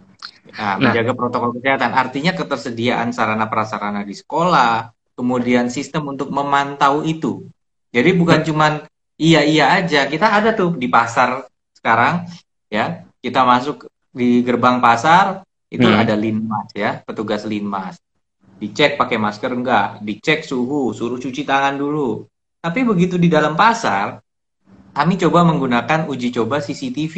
Nah, 0.53 0.77
nah, 0.77 0.91
menjaga 0.91 1.11
protokol 1.17 1.55
kesehatan 1.59 1.91
artinya 1.97 2.31
ketersediaan 2.31 3.11
sarana 3.11 3.51
prasarana 3.51 4.07
di 4.07 4.15
sekolah, 4.15 4.91
kemudian 5.17 5.67
sistem 5.67 6.13
untuk 6.13 6.29
memantau 6.29 7.01
itu. 7.03 7.47
Jadi 7.91 8.09
bukan 8.15 8.41
cuma 8.45 8.87
iya 9.19 9.43
iya 9.43 9.77
aja, 9.77 10.07
kita 10.07 10.29
ada 10.29 10.55
tuh 10.55 10.79
di 10.79 10.87
pasar 10.87 11.45
sekarang 11.75 12.25
ya, 12.71 13.03
kita 13.19 13.43
masuk 13.43 13.89
di 14.13 14.45
gerbang 14.45 14.77
pasar 14.77 15.43
itu 15.73 15.89
hmm. 15.89 16.01
ada 16.05 16.13
linmas 16.13 16.69
ya, 16.73 17.01
petugas 17.01 17.43
linmas. 17.49 17.97
Dicek 18.63 18.95
pakai 18.95 19.19
masker 19.19 19.51
enggak, 19.51 19.99
dicek 19.99 20.47
suhu, 20.47 20.95
suruh 20.95 21.19
cuci 21.19 21.43
tangan 21.43 21.75
dulu. 21.75 22.23
Tapi 22.63 22.87
begitu 22.87 23.19
di 23.19 23.27
dalam 23.27 23.59
pasar, 23.59 24.23
kami 24.95 25.19
coba 25.19 25.43
menggunakan 25.43 26.07
uji 26.07 26.31
coba 26.31 26.63
CCTV 26.63 27.15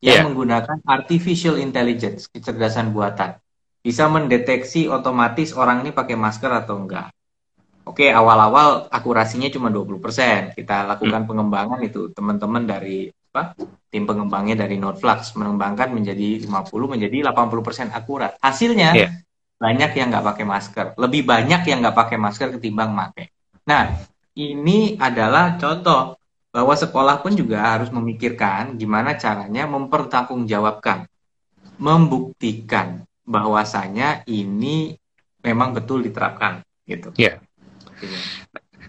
yang 0.00 0.16
yeah. 0.16 0.24
menggunakan 0.24 0.80
artificial 0.88 1.60
intelligence, 1.60 2.24
kecerdasan 2.32 2.96
buatan. 2.96 3.36
Bisa 3.84 4.08
mendeteksi 4.08 4.88
otomatis 4.88 5.52
orang 5.52 5.84
ini 5.84 5.92
pakai 5.92 6.16
masker 6.16 6.48
atau 6.64 6.80
enggak. 6.80 7.12
Oke, 7.84 8.08
awal-awal 8.08 8.88
akurasinya 8.88 9.52
cuma 9.52 9.68
20%. 9.68 10.56
Kita 10.56 10.88
lakukan 10.88 11.26
hmm. 11.26 11.28
pengembangan 11.28 11.80
itu 11.84 12.08
teman-teman 12.16 12.64
dari 12.64 13.12
apa? 13.12 13.58
Tim 13.92 14.08
pengembangnya 14.08 14.64
dari 14.64 14.80
Nordflux 14.80 15.36
mengembangkan 15.36 15.92
menjadi 15.92 16.48
50 16.48 16.72
menjadi 16.96 17.28
80% 17.28 17.92
akurat. 17.92 18.40
Hasilnya 18.40 18.90
yeah. 18.96 19.12
Banyak 19.62 19.94
yang 19.94 20.10
nggak 20.10 20.26
pakai 20.26 20.42
masker, 20.42 20.86
lebih 20.98 21.22
banyak 21.22 21.62
yang 21.70 21.78
nggak 21.86 21.94
pakai 21.94 22.18
masker 22.18 22.58
ketimbang 22.58 22.90
pakai. 22.90 23.30
Nah, 23.62 23.94
ini 24.34 24.98
adalah 24.98 25.54
contoh 25.54 26.18
bahwa 26.50 26.74
sekolah 26.74 27.22
pun 27.22 27.38
juga 27.38 27.62
harus 27.62 27.94
memikirkan 27.94 28.74
gimana 28.74 29.14
caranya 29.14 29.70
mempertanggungjawabkan, 29.70 31.06
membuktikan 31.78 33.06
bahwasanya 33.22 34.26
ini 34.26 34.98
memang 35.46 35.78
betul 35.78 36.02
diterapkan 36.02 36.66
gitu. 36.84 37.14
Iya. 37.14 37.38
Yeah. 38.02 38.22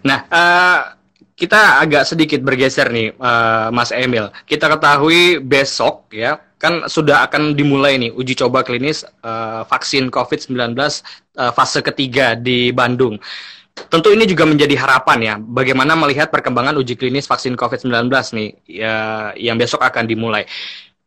Nah, 0.04 0.18
uh, 0.28 0.80
kita 1.38 1.80
agak 1.80 2.04
sedikit 2.04 2.44
bergeser 2.44 2.92
nih, 2.92 3.16
uh, 3.16 3.72
Mas 3.72 3.94
Emil. 3.94 4.28
Kita 4.44 4.68
ketahui 4.68 5.40
besok 5.40 6.10
ya, 6.12 6.43
kan 6.58 6.86
sudah 6.86 7.26
akan 7.26 7.58
dimulai 7.58 7.98
nih 7.98 8.10
uji 8.14 8.38
coba 8.38 8.62
klinis 8.62 9.02
uh, 9.26 9.66
vaksin 9.66 10.08
COVID-19 10.08 10.54
uh, 10.78 11.52
fase 11.52 11.80
ketiga 11.82 12.38
di 12.38 12.70
Bandung. 12.70 13.18
Tentu 13.74 14.14
ini 14.14 14.22
juga 14.22 14.46
menjadi 14.46 14.78
harapan 14.78 15.18
ya, 15.18 15.34
bagaimana 15.34 15.98
melihat 15.98 16.30
perkembangan 16.30 16.78
uji 16.78 16.94
klinis 16.94 17.26
vaksin 17.26 17.58
COVID-19 17.58 18.06
nih, 18.38 18.48
ya, 18.70 18.94
yang 19.34 19.58
besok 19.58 19.82
akan 19.82 20.06
dimulai. 20.06 20.46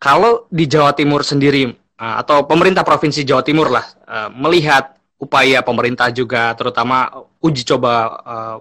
Kalau 0.03 0.51
di 0.51 0.67
Jawa 0.67 0.91
Timur 0.91 1.23
sendiri, 1.23 1.71
uh, 1.71 2.15
atau 2.19 2.43
pemerintah 2.43 2.83
Provinsi 2.83 3.23
Jawa 3.23 3.39
Timur 3.39 3.71
lah, 3.71 3.87
uh, 4.03 4.27
melihat 4.35 4.99
upaya 5.15 5.63
pemerintah 5.63 6.11
juga, 6.11 6.51
terutama 6.59 7.07
uji 7.39 7.63
coba 7.63 7.91
uh, 8.21 8.57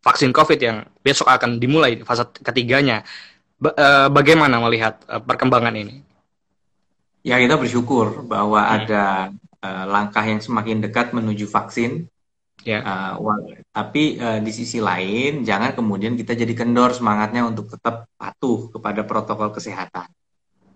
vaksin 0.00 0.32
COVID 0.32 0.58
yang 0.58 0.88
besok 1.04 1.28
akan 1.28 1.60
dimulai 1.60 2.00
fase 2.00 2.24
ketiganya, 2.40 3.04
ba 3.60 4.08
bagaimana 4.08 4.56
melihat 4.56 5.04
perkembangan 5.04 5.76
ini? 5.76 6.00
Ya 7.20 7.36
kita 7.36 7.60
bersyukur 7.60 8.24
bahwa 8.24 8.64
hmm. 8.64 8.74
ada 8.80 9.04
uh, 9.60 9.84
langkah 9.88 10.24
yang 10.24 10.40
semakin 10.40 10.80
dekat 10.80 11.12
menuju 11.12 11.44
vaksin 11.48 12.08
Ya. 12.60 12.84
Uh, 13.16 13.40
tapi 13.72 14.20
uh, 14.20 14.36
di 14.40 14.52
sisi 14.52 14.84
lain 14.84 15.46
jangan 15.48 15.72
kemudian 15.72 16.12
kita 16.12 16.36
jadi 16.36 16.52
kendor 16.52 16.92
semangatnya 16.92 17.48
untuk 17.48 17.72
tetap 17.72 18.04
patuh 18.20 18.68
kepada 18.68 19.04
protokol 19.08 19.48
kesehatan. 19.54 20.08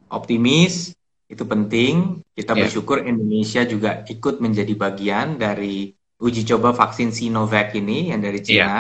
Optimis 0.09 0.97
itu 1.29 1.45
penting. 1.45 2.25
Kita 2.33 2.57
ya. 2.57 2.65
bersyukur 2.67 3.05
Indonesia 3.05 3.69
juga 3.69 4.01
ikut 4.09 4.41
menjadi 4.41 4.73
bagian 4.73 5.37
dari 5.37 5.93
uji 6.21 6.49
coba 6.49 6.73
vaksin 6.73 7.13
Sinovac 7.13 7.77
ini 7.77 8.13
yang 8.15 8.25
dari 8.25 8.41
Cina. 8.41 8.57
Ya. 8.65 8.77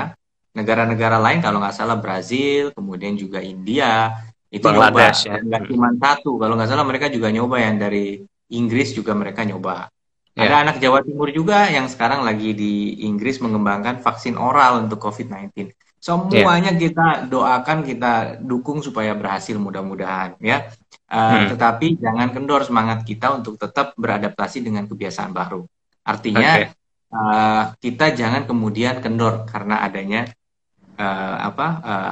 Negara-negara 0.54 1.18
lain 1.18 1.42
kalau 1.42 1.59
nggak 1.59 1.75
salah 1.75 1.99
Brazil, 1.99 2.71
kemudian 2.71 3.18
juga 3.18 3.42
India 3.42 4.14
itu 4.54 4.66
nyoba 4.70 5.11
ya. 5.11 5.42
nggak 5.42 5.62
cuma 5.66 5.88
satu. 5.99 6.38
Kalau 6.38 6.54
nggak 6.54 6.70
salah 6.70 6.87
mereka 6.87 7.11
juga 7.11 7.28
nyoba 7.34 7.58
yang 7.58 7.76
dari 7.82 8.23
Inggris 8.54 8.94
juga 8.94 9.12
mereka 9.18 9.42
nyoba. 9.42 9.90
Yeah. 10.34 10.50
Ada 10.50 10.56
anak 10.66 10.76
Jawa 10.82 11.02
Timur 11.02 11.30
juga 11.30 11.70
yang 11.70 11.87
sekarang 11.87 12.26
lagi 12.26 12.54
di 12.54 13.02
Inggris 13.06 13.38
mengembangkan 13.38 14.02
vaksin 14.02 14.34
oral 14.34 14.87
untuk 14.87 14.99
COVID-19. 15.02 15.75
Semuanya 15.99 16.75
yeah. 16.75 16.80
kita 16.82 17.06
doakan, 17.30 17.78
kita 17.87 18.42
dukung 18.42 18.82
supaya 18.82 19.14
berhasil 19.14 19.54
mudah-mudahan 19.58 20.38
ya. 20.42 20.70
Uh, 21.06 21.46
hmm. 21.46 21.46
Tetapi 21.54 21.87
jangan 22.02 22.28
kendor 22.34 22.66
semangat 22.66 23.06
kita 23.06 23.30
untuk 23.30 23.54
tetap 23.58 23.94
beradaptasi 23.94 24.62
dengan 24.66 24.90
kebiasaan 24.90 25.30
baru. 25.30 25.62
Artinya 26.02 26.50
okay. 26.61 26.66
uh, 27.14 27.62
kita 27.78 28.12
jangan 28.18 28.44
kemudian 28.44 28.99
kendor 28.99 29.46
karena 29.46 29.87
adanya 29.87 30.26
uh, 30.97 31.37
apa 31.53 31.67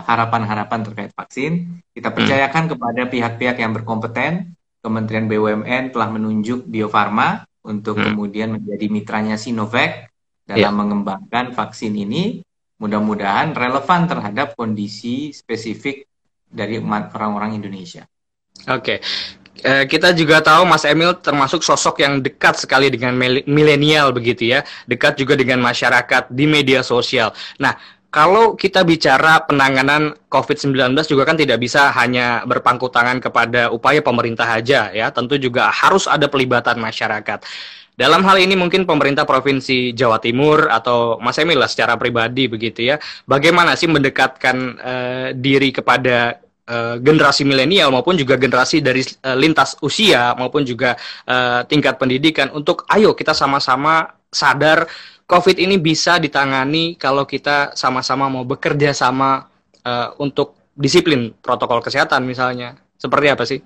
harapan-harapan 0.06 0.80
uh, 0.80 0.84
terkait 0.90 1.12
vaksin. 1.14 1.52
Kita 1.92 2.10
hmm. 2.10 2.16
percayakan 2.16 2.62
hmm. 2.66 2.70
kepada 2.76 3.02
pihak-pihak 3.08 3.56
yang 3.58 3.72
berkompeten. 3.74 4.54
Kementerian 4.82 5.30
BUMN 5.30 5.94
telah 5.94 6.08
menunjuk 6.10 6.66
Bio 6.66 6.90
Farma 6.90 7.46
untuk 7.62 7.98
hmm. 7.98 8.04
kemudian 8.10 8.48
menjadi 8.58 8.86
mitranya 8.90 9.38
Sinovac 9.38 10.10
dalam 10.42 10.58
yeah. 10.58 10.74
mengembangkan 10.74 11.54
vaksin 11.54 11.94
ini 11.94 12.42
mudah-mudahan 12.82 13.54
relevan 13.54 14.10
terhadap 14.10 14.58
kondisi 14.58 15.30
spesifik 15.30 16.10
dari 16.50 16.82
orang-orang 16.82 17.54
Indonesia. 17.54 18.02
Oke. 18.66 18.98
Okay. 18.98 18.98
Eh, 19.62 19.84
kita 19.86 20.10
juga 20.10 20.42
tahu 20.42 20.66
Mas 20.66 20.82
Emil 20.82 21.14
termasuk 21.22 21.62
sosok 21.62 22.02
yang 22.02 22.18
dekat 22.18 22.58
sekali 22.58 22.90
dengan 22.90 23.14
milenial 23.46 24.10
begitu 24.10 24.50
ya, 24.50 24.66
dekat 24.90 25.14
juga 25.14 25.38
dengan 25.38 25.62
masyarakat 25.62 26.32
di 26.34 26.50
media 26.50 26.82
sosial. 26.82 27.30
Nah, 27.62 27.78
kalau 28.12 28.52
kita 28.60 28.84
bicara 28.84 29.40
penanganan 29.48 30.12
COVID-19 30.28 30.92
juga 31.08 31.24
kan 31.24 31.40
tidak 31.40 31.56
bisa 31.64 31.88
hanya 31.96 32.44
berpangku 32.44 32.92
tangan 32.92 33.24
kepada 33.24 33.72
upaya 33.72 34.04
pemerintah 34.04 34.44
saja 34.44 34.92
ya, 34.92 35.08
tentu 35.08 35.40
juga 35.40 35.72
harus 35.72 36.04
ada 36.04 36.28
pelibatan 36.28 36.76
masyarakat. 36.76 37.40
Dalam 37.96 38.20
hal 38.28 38.36
ini 38.40 38.52
mungkin 38.52 38.84
pemerintah 38.84 39.24
Provinsi 39.24 39.96
Jawa 39.96 40.20
Timur 40.20 40.68
atau 40.68 41.16
Mas 41.24 41.40
Emil 41.40 41.56
lah 41.56 41.68
secara 41.68 41.96
pribadi 41.96 42.52
begitu 42.52 42.84
ya, 42.84 43.00
bagaimana 43.24 43.80
sih 43.80 43.88
mendekatkan 43.88 44.56
uh, 44.76 45.28
diri 45.32 45.72
kepada 45.72 46.36
uh, 46.68 47.00
generasi 47.00 47.48
milenial 47.48 47.88
maupun 47.92 48.16
juga 48.20 48.36
generasi 48.36 48.84
dari 48.84 49.00
uh, 49.24 49.36
lintas 49.40 49.76
usia 49.80 50.36
maupun 50.36 50.68
juga 50.68 51.00
tingkat 51.64 51.96
pendidikan? 51.96 52.52
Untuk 52.52 52.84
ayo 52.92 53.16
kita 53.16 53.32
sama-sama 53.32 54.20
sadar 54.32 54.88
COVID 55.32 55.56
ini 55.64 55.80
bisa 55.80 56.20
ditangani 56.20 57.00
kalau 57.00 57.24
kita 57.24 57.72
sama-sama 57.72 58.28
mau 58.28 58.44
bekerja 58.44 58.92
sama 58.92 59.48
uh, 59.80 60.12
untuk 60.20 60.60
disiplin 60.76 61.32
protokol 61.40 61.80
kesehatan 61.80 62.28
misalnya. 62.28 62.76
Seperti 63.00 63.26
apa 63.32 63.44
sih? 63.48 63.64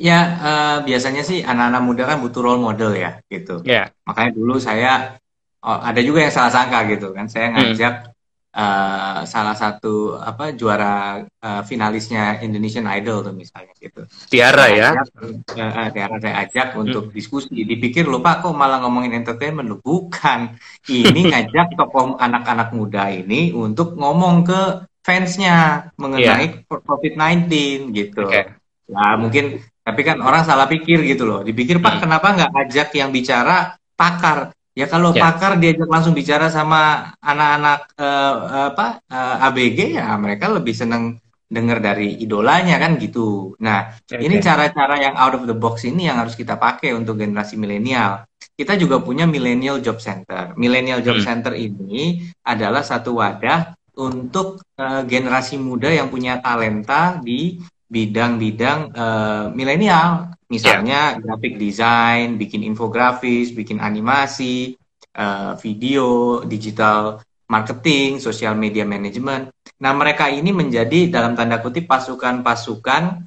Ya, 0.00 0.20
uh, 0.40 0.76
biasanya 0.80 1.20
sih 1.20 1.44
anak-anak 1.44 1.82
muda 1.84 2.02
kan 2.08 2.24
butuh 2.24 2.40
role 2.40 2.62
model 2.64 2.96
ya, 2.96 3.20
gitu. 3.28 3.60
Yeah. 3.68 3.92
Makanya 4.08 4.32
dulu 4.32 4.56
saya, 4.56 5.20
oh, 5.60 5.76
ada 5.76 6.00
juga 6.00 6.24
yang 6.24 6.32
salah 6.32 6.48
sangka 6.48 6.88
gitu 6.88 7.12
kan, 7.12 7.28
saya 7.28 7.52
hmm. 7.52 7.54
ngajak 7.60 7.94
hmm. 8.00 8.19
Uh, 8.54 9.22
salah 9.26 9.54
satu 9.54 10.18
apa 10.18 10.50
juara 10.54 11.22
uh, 11.22 11.62
finalisnya 11.62 12.42
Indonesian 12.42 12.86
Idol 12.90 13.22
tuh 13.22 13.34
misalnya 13.34 13.74
gitu. 13.78 14.06
Tiara 14.30 14.66
ya? 14.70 14.90
uh, 14.94 15.88
Tiara 15.90 16.16
saya 16.18 16.46
ajak 16.46 16.74
hmm. 16.74 16.82
untuk 16.82 17.04
diskusi. 17.14 17.62
Dipikir 17.62 18.06
lupa 18.06 18.42
kok 18.42 18.54
malah 18.54 18.82
ngomongin 18.82 19.14
entertainment, 19.14 19.70
lu 19.70 19.78
bukan. 19.78 20.58
Ini 20.86 21.20
ngajak 21.30 21.74
tokoh 21.78 22.18
anak-anak 22.18 22.74
muda 22.74 23.10
ini 23.10 23.54
untuk 23.54 23.94
ngomong 23.94 24.46
ke 24.46 24.60
fansnya 25.00 25.88
mengenai 25.96 26.60
yeah. 26.60 26.78
COVID-19 26.84 27.48
gitu. 27.94 28.26
Okay. 28.28 28.52
Nah, 28.90 29.14
mungkin 29.16 29.62
tapi 29.80 30.02
kan 30.04 30.20
orang 30.20 30.44
salah 30.44 30.66
pikir 30.66 31.02
gitu 31.06 31.24
loh. 31.24 31.40
Dipikir 31.40 31.78
Pak, 31.80 31.98
hmm. 31.98 32.02
kenapa 32.04 32.26
nggak 32.36 32.52
ajak 32.66 32.88
yang 32.98 33.10
bicara 33.14 33.78
pakar? 33.94 34.52
Ya 34.78 34.86
kalau 34.86 35.10
ya. 35.10 35.26
pakar 35.26 35.58
diajak 35.58 35.90
langsung 35.90 36.14
bicara 36.14 36.46
sama 36.46 37.12
anak-anak 37.18 37.80
uh, 37.98 38.34
apa 38.70 39.02
uh, 39.10 39.36
eh, 39.42 39.46
ABG 39.50 39.78
ya 39.98 40.14
mereka 40.14 40.46
lebih 40.46 40.72
seneng 40.72 41.18
dengar 41.50 41.82
dari 41.82 42.14
idolanya 42.22 42.78
kan 42.78 42.94
gitu. 42.94 43.58
Nah, 43.58 43.98
okay. 44.06 44.22
ini 44.22 44.38
cara-cara 44.38 45.02
yang 45.02 45.18
out 45.18 45.34
of 45.34 45.50
the 45.50 45.56
box 45.58 45.82
ini 45.82 46.06
yang 46.06 46.22
harus 46.22 46.38
kita 46.38 46.54
pakai 46.54 46.94
untuk 46.94 47.18
generasi 47.18 47.58
milenial. 47.58 48.22
Kita 48.54 48.78
juga 48.78 49.02
punya 49.02 49.26
Millennial 49.26 49.82
Job 49.82 49.98
Center. 49.98 50.54
Millennial 50.54 51.02
Job 51.02 51.18
hmm. 51.18 51.26
Center 51.26 51.52
ini 51.58 52.22
adalah 52.46 52.86
satu 52.86 53.18
wadah 53.18 53.74
untuk 53.98 54.62
uh, 54.78 55.02
generasi 55.02 55.58
muda 55.58 55.90
yang 55.90 56.06
punya 56.06 56.38
talenta 56.38 57.18
di 57.18 57.58
bidang-bidang 57.90 58.94
uh, 58.94 59.44
milenial, 59.50 60.30
misalnya 60.46 61.18
yeah. 61.18 61.18
graphic 61.18 61.58
design, 61.58 62.38
bikin 62.38 62.62
infografis, 62.62 63.50
bikin 63.50 63.82
animasi, 63.82 64.78
uh, 65.18 65.58
video, 65.58 66.40
digital 66.46 67.18
marketing, 67.50 68.22
social 68.22 68.54
media 68.54 68.86
management. 68.86 69.50
Nah, 69.82 69.90
mereka 69.90 70.30
ini 70.30 70.54
menjadi 70.54 71.10
dalam 71.10 71.34
tanda 71.34 71.58
kutip 71.58 71.90
pasukan-pasukan 71.90 73.26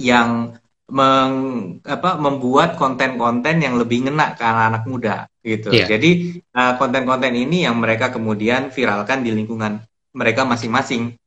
yang 0.00 0.56
meng, 0.88 1.34
apa, 1.84 2.16
membuat 2.16 2.80
konten-konten 2.80 3.60
yang 3.60 3.76
lebih 3.76 4.08
ngena 4.08 4.32
ke 4.32 4.42
anak-anak 4.44 4.84
muda 4.88 5.16
gitu. 5.44 5.76
Yeah. 5.76 5.88
Jadi 5.92 6.40
uh, 6.56 6.80
konten-konten 6.80 7.36
ini 7.36 7.68
yang 7.68 7.76
mereka 7.76 8.08
kemudian 8.08 8.72
viralkan 8.72 9.20
di 9.20 9.30
lingkungan 9.32 9.84
mereka 10.16 10.48
masing-masing 10.48 11.20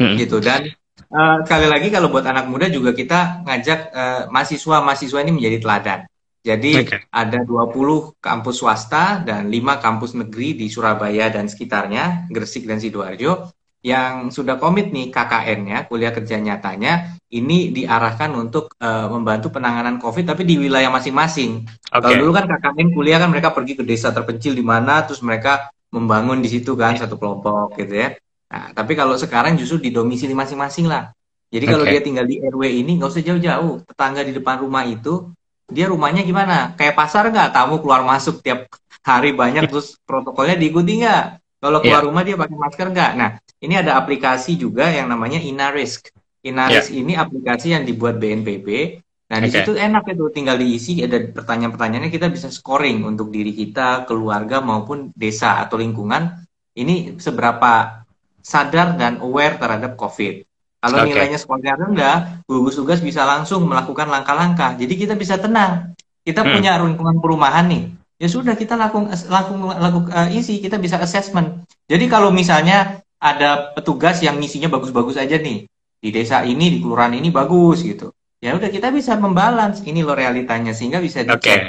hmm. 0.00 0.16
gitu 0.16 0.40
dan 0.40 0.72
uh, 1.10 1.36
sekali 1.44 1.66
lagi 1.66 1.88
kalau 1.90 2.08
buat 2.08 2.24
anak 2.24 2.46
muda 2.46 2.66
juga 2.70 2.94
kita 2.94 3.44
ngajak 3.44 3.80
uh, 3.90 4.22
mahasiswa-mahasiswa 4.30 5.18
ini 5.26 5.32
menjadi 5.34 5.58
teladan. 5.60 6.00
Jadi 6.40 6.72
okay. 6.80 7.04
ada 7.12 7.44
20 7.44 8.16
kampus 8.16 8.64
swasta 8.64 9.20
dan 9.20 9.52
5 9.52 9.84
kampus 9.84 10.16
negeri 10.16 10.56
di 10.56 10.72
Surabaya 10.72 11.28
dan 11.28 11.52
sekitarnya, 11.52 12.32
Gresik 12.32 12.64
dan 12.64 12.80
Sidoarjo 12.80 13.52
yang 13.80 14.28
sudah 14.28 14.60
komit 14.60 14.92
nih 14.92 15.08
KKN-nya, 15.08 15.88
kuliah 15.88 16.12
kerja 16.12 16.36
nyatanya, 16.36 17.16
ini 17.32 17.72
diarahkan 17.72 18.28
untuk 18.36 18.76
uh, 18.76 19.08
membantu 19.08 19.56
penanganan 19.56 19.96
COVID 19.96 20.36
tapi 20.36 20.44
di 20.44 20.60
wilayah 20.60 20.92
masing-masing. 20.92 21.64
Okay. 21.88 22.00
Kalau 22.00 22.16
dulu 22.20 22.32
kan 22.36 22.44
KKN 22.44 22.88
kuliah 22.92 23.16
kan 23.16 23.32
mereka 23.32 23.56
pergi 23.56 23.80
ke 23.80 23.84
desa 23.84 24.12
terpencil 24.12 24.52
di 24.52 24.64
mana, 24.64 25.04
terus 25.08 25.24
mereka 25.24 25.72
membangun 25.90 26.44
di 26.44 26.48
situ 26.52 26.76
kan 26.76 26.96
satu 26.96 27.16
kelompok 27.16 27.76
gitu 27.80 27.94
ya. 27.96 28.08
Nah, 28.50 28.74
tapi 28.74 28.98
kalau 28.98 29.14
sekarang 29.14 29.54
justru 29.54 29.78
di 29.78 29.90
domisili 29.94 30.34
masing-masing 30.34 30.90
lah. 30.90 31.14
Jadi 31.50 31.66
okay. 31.66 31.74
kalau 31.74 31.84
dia 31.86 32.02
tinggal 32.02 32.26
di 32.26 32.42
RW 32.42 32.62
ini 32.66 32.98
nggak 32.98 33.10
usah 33.10 33.22
jauh-jauh, 33.22 33.82
tetangga 33.86 34.22
di 34.22 34.34
depan 34.34 34.62
rumah 34.62 34.86
itu 34.86 35.30
dia 35.70 35.86
rumahnya 35.86 36.26
gimana? 36.26 36.74
Kayak 36.74 36.98
pasar 36.98 37.30
nggak? 37.30 37.54
Tamu 37.54 37.78
keluar 37.78 38.02
masuk 38.02 38.42
tiap 38.42 38.66
hari 39.06 39.34
banyak 39.34 39.70
terus 39.70 39.98
protokolnya 40.02 40.58
diikuti 40.58 41.02
nggak? 41.02 41.24
Kalau 41.62 41.78
keluar 41.78 42.02
yeah. 42.02 42.08
rumah 42.10 42.22
dia 42.26 42.36
pakai 42.38 42.56
masker 42.58 42.86
nggak? 42.90 43.12
Nah, 43.14 43.30
ini 43.62 43.74
ada 43.78 43.94
aplikasi 44.00 44.58
juga 44.58 44.90
yang 44.90 45.06
namanya 45.06 45.38
Inarisk. 45.38 46.10
Inarisk 46.42 46.90
yeah. 46.90 47.00
ini 47.02 47.12
aplikasi 47.14 47.76
yang 47.76 47.86
dibuat 47.86 48.18
BNPB. 48.18 48.98
Nah, 49.30 49.38
okay. 49.38 49.46
di 49.46 49.50
situ 49.54 49.78
enak 49.78 50.10
itu 50.10 50.26
tinggal 50.34 50.58
diisi 50.58 50.98
ada 51.06 51.22
pertanyaan-pertanyaannya 51.22 52.10
kita 52.10 52.26
bisa 52.34 52.50
scoring 52.50 53.06
untuk 53.06 53.30
diri 53.30 53.54
kita, 53.54 54.02
keluarga 54.02 54.58
maupun 54.58 55.14
desa 55.14 55.62
atau 55.62 55.78
lingkungan. 55.78 56.42
Ini 56.74 57.20
seberapa 57.20 57.99
sadar 58.40 58.96
dan 58.96 59.20
aware 59.20 59.56
terhadap 59.60 59.96
COVID. 59.96 60.44
Kalau 60.80 61.04
okay. 61.04 61.12
nilainya 61.12 61.36
sekolahnya 61.36 61.74
rendah, 61.76 62.16
gugus 62.48 62.80
tugas 62.80 63.04
bisa 63.04 63.28
langsung 63.28 63.68
melakukan 63.68 64.08
langkah-langkah. 64.08 64.80
Jadi 64.80 64.94
kita 64.96 65.12
bisa 65.12 65.36
tenang. 65.36 65.92
Kita 66.24 66.40
hmm. 66.40 66.50
punya 66.56 66.80
lingkungan 66.80 67.20
perumahan 67.20 67.68
nih. 67.68 67.84
Ya 68.20 68.28
sudah 68.28 68.56
kita 68.56 68.76
lakukan 68.76 69.12
lakukan 69.28 69.80
laku, 69.80 69.98
uh, 70.12 70.28
isi, 70.32 70.60
kita 70.60 70.80
bisa 70.80 70.96
assessment. 71.00 71.68
Jadi 71.88 72.04
kalau 72.08 72.32
misalnya 72.32 73.04
ada 73.20 73.76
petugas 73.76 74.24
yang 74.24 74.40
ngisinya 74.40 74.72
bagus-bagus 74.72 75.20
aja 75.20 75.36
nih 75.36 75.68
di 76.00 76.08
desa 76.08 76.44
ini, 76.44 76.72
di 76.72 76.78
kelurahan 76.80 77.12
ini 77.12 77.28
bagus 77.28 77.84
gitu. 77.84 78.12
Ya 78.40 78.56
udah 78.56 78.72
kita 78.72 78.88
bisa 78.88 79.20
membalance 79.20 79.84
ini 79.84 80.00
lo 80.00 80.16
realitanya 80.16 80.72
sehingga 80.72 80.96
bisa 80.96 81.20
dicek. 81.20 81.40
Okay. 81.44 81.60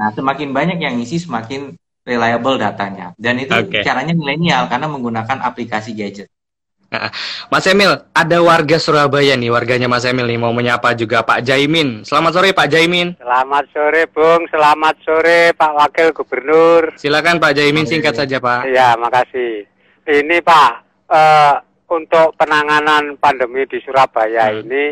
Nah, 0.00 0.08
semakin 0.10 0.56
banyak 0.56 0.80
yang 0.80 0.96
ngisi 0.96 1.20
semakin 1.20 1.76
reliable 2.04 2.60
datanya. 2.60 3.16
Dan 3.16 3.40
itu 3.40 3.52
okay. 3.52 3.80
caranya 3.80 4.12
milenial 4.12 4.68
karena 4.68 4.86
menggunakan 4.86 5.40
aplikasi 5.40 5.96
gadget. 5.96 6.28
Mas 7.50 7.66
Emil, 7.66 7.90
ada 8.14 8.38
warga 8.38 8.78
Surabaya 8.78 9.34
nih, 9.34 9.50
warganya 9.50 9.90
Mas 9.90 10.06
Emil 10.06 10.30
nih 10.30 10.38
mau 10.38 10.54
menyapa 10.54 10.94
juga 10.94 11.26
Pak 11.26 11.42
Jaimin. 11.42 12.06
Selamat 12.06 12.38
sore 12.38 12.54
Pak 12.54 12.70
Jaimin. 12.70 13.18
Selamat 13.18 13.64
sore 13.74 14.02
Bung, 14.06 14.46
selamat 14.46 14.94
sore 15.02 15.50
Pak 15.58 15.72
Wakil 15.74 16.08
Gubernur. 16.14 16.94
Silakan 16.94 17.42
Pak 17.42 17.58
Jaimin 17.58 17.88
singkat 17.88 18.14
saja 18.14 18.38
Pak. 18.38 18.70
Iya, 18.70 18.94
makasih. 18.94 19.66
Ini 20.06 20.38
Pak, 20.44 20.70
uh, 21.10 21.54
untuk 21.90 22.36
penanganan 22.38 23.18
pandemi 23.18 23.66
di 23.66 23.82
Surabaya 23.82 24.52
hmm. 24.52 24.60
ini, 24.62 24.84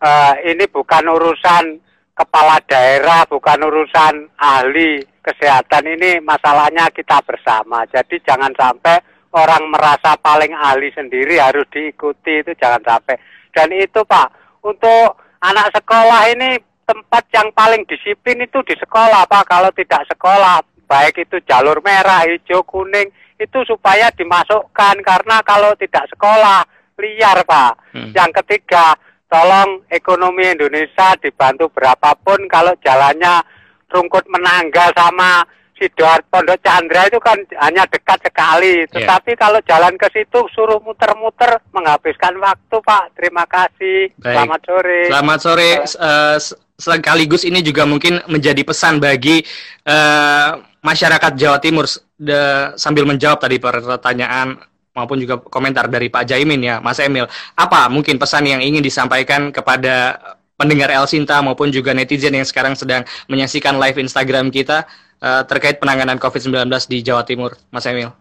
uh, 0.00 0.34
ini 0.46 0.64
bukan 0.72 1.04
urusan 1.10 1.64
kepala 2.12 2.60
daerah, 2.68 3.24
bukan 3.28 3.58
urusan 3.64 4.28
ahli 4.36 5.00
kesehatan 5.22 5.86
ini 5.86 6.18
masalahnya 6.20 6.90
kita 6.92 7.22
bersama. 7.24 7.86
Jadi 7.88 8.20
jangan 8.26 8.52
sampai 8.52 9.00
orang 9.32 9.72
merasa 9.72 10.18
paling 10.20 10.52
ahli 10.52 10.92
sendiri 10.92 11.40
harus 11.40 11.64
diikuti 11.72 12.44
itu 12.44 12.52
jangan 12.58 12.82
sampai. 12.84 13.16
Dan 13.52 13.72
itu 13.72 14.04
Pak, 14.04 14.60
untuk 14.64 15.16
anak 15.40 15.72
sekolah 15.72 16.28
ini 16.32 16.60
tempat 16.84 17.24
yang 17.32 17.48
paling 17.56 17.84
disiplin 17.88 18.44
itu 18.44 18.60
di 18.64 18.76
sekolah 18.76 19.24
Pak. 19.24 19.44
Kalau 19.48 19.70
tidak 19.72 20.04
sekolah 20.12 20.60
baik 20.84 21.24
itu 21.24 21.40
jalur 21.48 21.80
merah, 21.80 22.28
hijau, 22.28 22.60
kuning 22.68 23.08
itu 23.40 23.58
supaya 23.64 24.12
dimasukkan 24.12 25.00
karena 25.00 25.40
kalau 25.42 25.72
tidak 25.80 26.04
sekolah 26.12 26.62
liar 27.00 27.40
Pak. 27.48 27.72
Hmm. 27.96 28.10
Yang 28.12 28.30
ketiga, 28.44 28.92
tolong 29.32 29.80
ekonomi 29.88 30.52
Indonesia 30.52 31.16
dibantu 31.16 31.72
berapapun 31.72 32.44
kalau 32.52 32.76
jalannya 32.84 33.40
rungkut 33.88 34.28
menangga 34.28 34.92
sama 34.92 35.40
Sidoarjo 35.82 36.28
Pondok 36.30 36.60
Chandra 36.62 37.08
itu 37.10 37.18
kan 37.18 37.40
hanya 37.64 37.88
dekat 37.88 38.22
sekali. 38.22 38.86
Iya. 38.86 38.92
Tetapi 38.92 39.34
yeah. 39.34 39.40
kalau 39.40 39.58
jalan 39.66 39.94
ke 39.98 40.06
situ 40.14 40.38
suruh 40.54 40.78
muter-muter 40.78 41.58
menghabiskan 41.74 42.38
waktu, 42.38 42.76
Pak. 42.78 43.18
Terima 43.18 43.42
kasih. 43.50 44.14
Baik. 44.20 44.36
Selamat 44.36 44.60
sore. 44.62 45.00
Selamat 45.10 45.38
sore. 45.42 45.70
Uh, 45.98 46.36
sekaligus 46.78 47.42
ini 47.42 47.66
juga 47.66 47.82
mungkin 47.82 48.22
menjadi 48.30 48.62
pesan 48.62 49.02
bagi 49.02 49.42
uh, 49.86 50.60
masyarakat 50.82 51.32
Jawa 51.34 51.58
Timur 51.58 51.86
de, 52.18 52.74
sambil 52.78 53.06
menjawab 53.06 53.42
tadi 53.42 53.58
pertanyaan 53.58 54.58
maupun 54.92 55.16
juga 55.20 55.40
komentar 55.40 55.88
dari 55.88 56.12
Pak 56.12 56.28
Jaimin 56.28 56.60
ya, 56.60 56.76
Mas 56.78 57.00
Emil. 57.00 57.28
Apa 57.56 57.88
mungkin 57.88 58.20
pesan 58.20 58.48
yang 58.48 58.60
ingin 58.60 58.84
disampaikan 58.84 59.52
kepada 59.52 60.20
pendengar 60.56 60.92
El 60.92 61.08
Sinta 61.08 61.40
maupun 61.42 61.72
juga 61.72 61.96
netizen 61.96 62.36
yang 62.36 62.46
sekarang 62.46 62.78
sedang 62.78 63.02
menyaksikan 63.26 63.80
live 63.80 63.98
Instagram 63.98 64.52
kita 64.52 64.86
uh, 65.18 65.42
terkait 65.48 65.80
penanganan 65.82 66.20
COVID-19 66.20 66.68
di 66.86 66.98
Jawa 67.02 67.26
Timur, 67.26 67.56
Mas 67.72 67.88
Emil? 67.88 68.12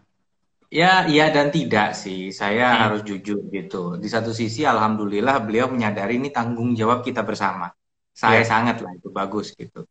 Ya, 0.71 1.03
iya 1.03 1.27
dan 1.27 1.51
tidak 1.51 1.99
sih. 1.99 2.31
Saya 2.31 2.71
hmm. 2.71 2.79
harus 2.79 3.01
jujur 3.03 3.43
gitu. 3.51 3.99
Di 3.99 4.07
satu 4.07 4.31
sisi, 4.31 4.63
alhamdulillah 4.63 5.43
beliau 5.43 5.67
menyadari 5.67 6.15
ini 6.15 6.31
tanggung 6.31 6.71
jawab 6.71 7.03
kita 7.03 7.27
bersama. 7.27 7.75
Saya 8.15 8.43
yeah. 8.43 8.47
sangat 8.47 8.79
lah 8.79 8.95
itu 8.95 9.11
bagus 9.11 9.51
gitu. 9.51 9.83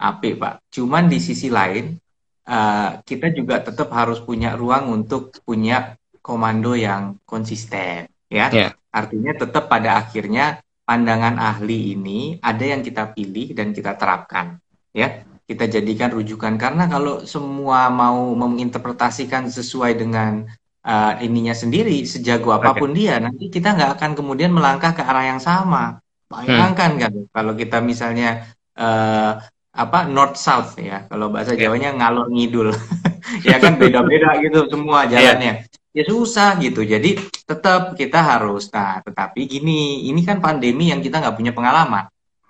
Api 0.00 0.40
pak. 0.40 0.64
Cuman 0.72 1.12
di 1.12 1.20
sisi 1.20 1.52
lain, 1.52 2.00
uh, 2.48 3.04
kita 3.04 3.28
juga 3.36 3.60
tetap 3.60 3.92
harus 3.92 4.18
punya 4.24 4.56
ruang 4.56 4.88
untuk 4.90 5.36
punya 5.44 5.94
komando 6.24 6.72
yang 6.72 7.20
konsisten, 7.28 8.08
ya. 8.32 8.48
Yeah. 8.48 8.72
Artinya 8.88 9.36
tetap 9.36 9.68
pada 9.68 10.00
akhirnya 10.00 10.64
pandangan 10.88 11.36
ahli 11.36 11.92
ini 11.92 12.40
ada 12.40 12.64
yang 12.64 12.80
kita 12.80 13.12
pilih 13.12 13.52
dan 13.52 13.76
kita 13.76 13.94
terapkan, 14.00 14.56
ya 14.96 15.28
kita 15.48 15.64
jadikan 15.64 16.12
rujukan 16.12 16.60
karena 16.60 16.84
kalau 16.92 17.24
semua 17.24 17.88
mau 17.88 18.36
menginterpretasikan 18.36 19.48
sesuai 19.48 19.96
dengan 19.96 20.44
uh, 20.84 21.16
ininya 21.24 21.56
sendiri 21.56 22.04
sejago 22.04 22.52
apa 22.52 22.76
pun 22.76 22.92
okay. 22.92 22.98
dia 23.00 23.14
nanti 23.16 23.48
kita 23.48 23.72
nggak 23.72 23.96
akan 23.96 24.12
kemudian 24.12 24.52
melangkah 24.52 24.92
ke 24.92 25.00
arah 25.00 25.24
yang 25.24 25.40
sama 25.40 26.04
bayangkan 26.28 26.90
hmm. 26.92 27.00
kan 27.00 27.12
kalau 27.32 27.56
kita 27.56 27.80
misalnya 27.80 28.44
uh, 28.76 29.40
apa 29.74 30.08
north 30.08 30.40
south 30.40 30.76
ya 30.80 31.04
kalau 31.06 31.28
bahasa 31.28 31.52
yeah. 31.54 31.68
Jawanya 31.68 31.90
ngalor 31.96 32.28
ngidul 32.32 32.72
ya 33.48 33.56
kan 33.60 33.76
beda-beda 33.76 34.40
gitu 34.40 34.68
semua 34.68 35.04
iya. 35.06 35.10
jalannya 35.34 35.54
yeah. 35.92 36.02
ya 36.02 36.02
susah 36.08 36.56
gitu 36.60 36.82
jadi 36.82 37.20
tetap 37.44 37.94
kita 37.94 38.20
harus 38.20 38.72
nah 38.72 39.04
tetapi 39.04 39.44
gini 39.44 40.08
ini 40.08 40.24
kan 40.24 40.40
pandemi 40.40 40.90
yang 40.90 41.04
kita 41.04 41.20
nggak 41.20 41.36
punya 41.36 41.52
pengalaman 41.52 42.08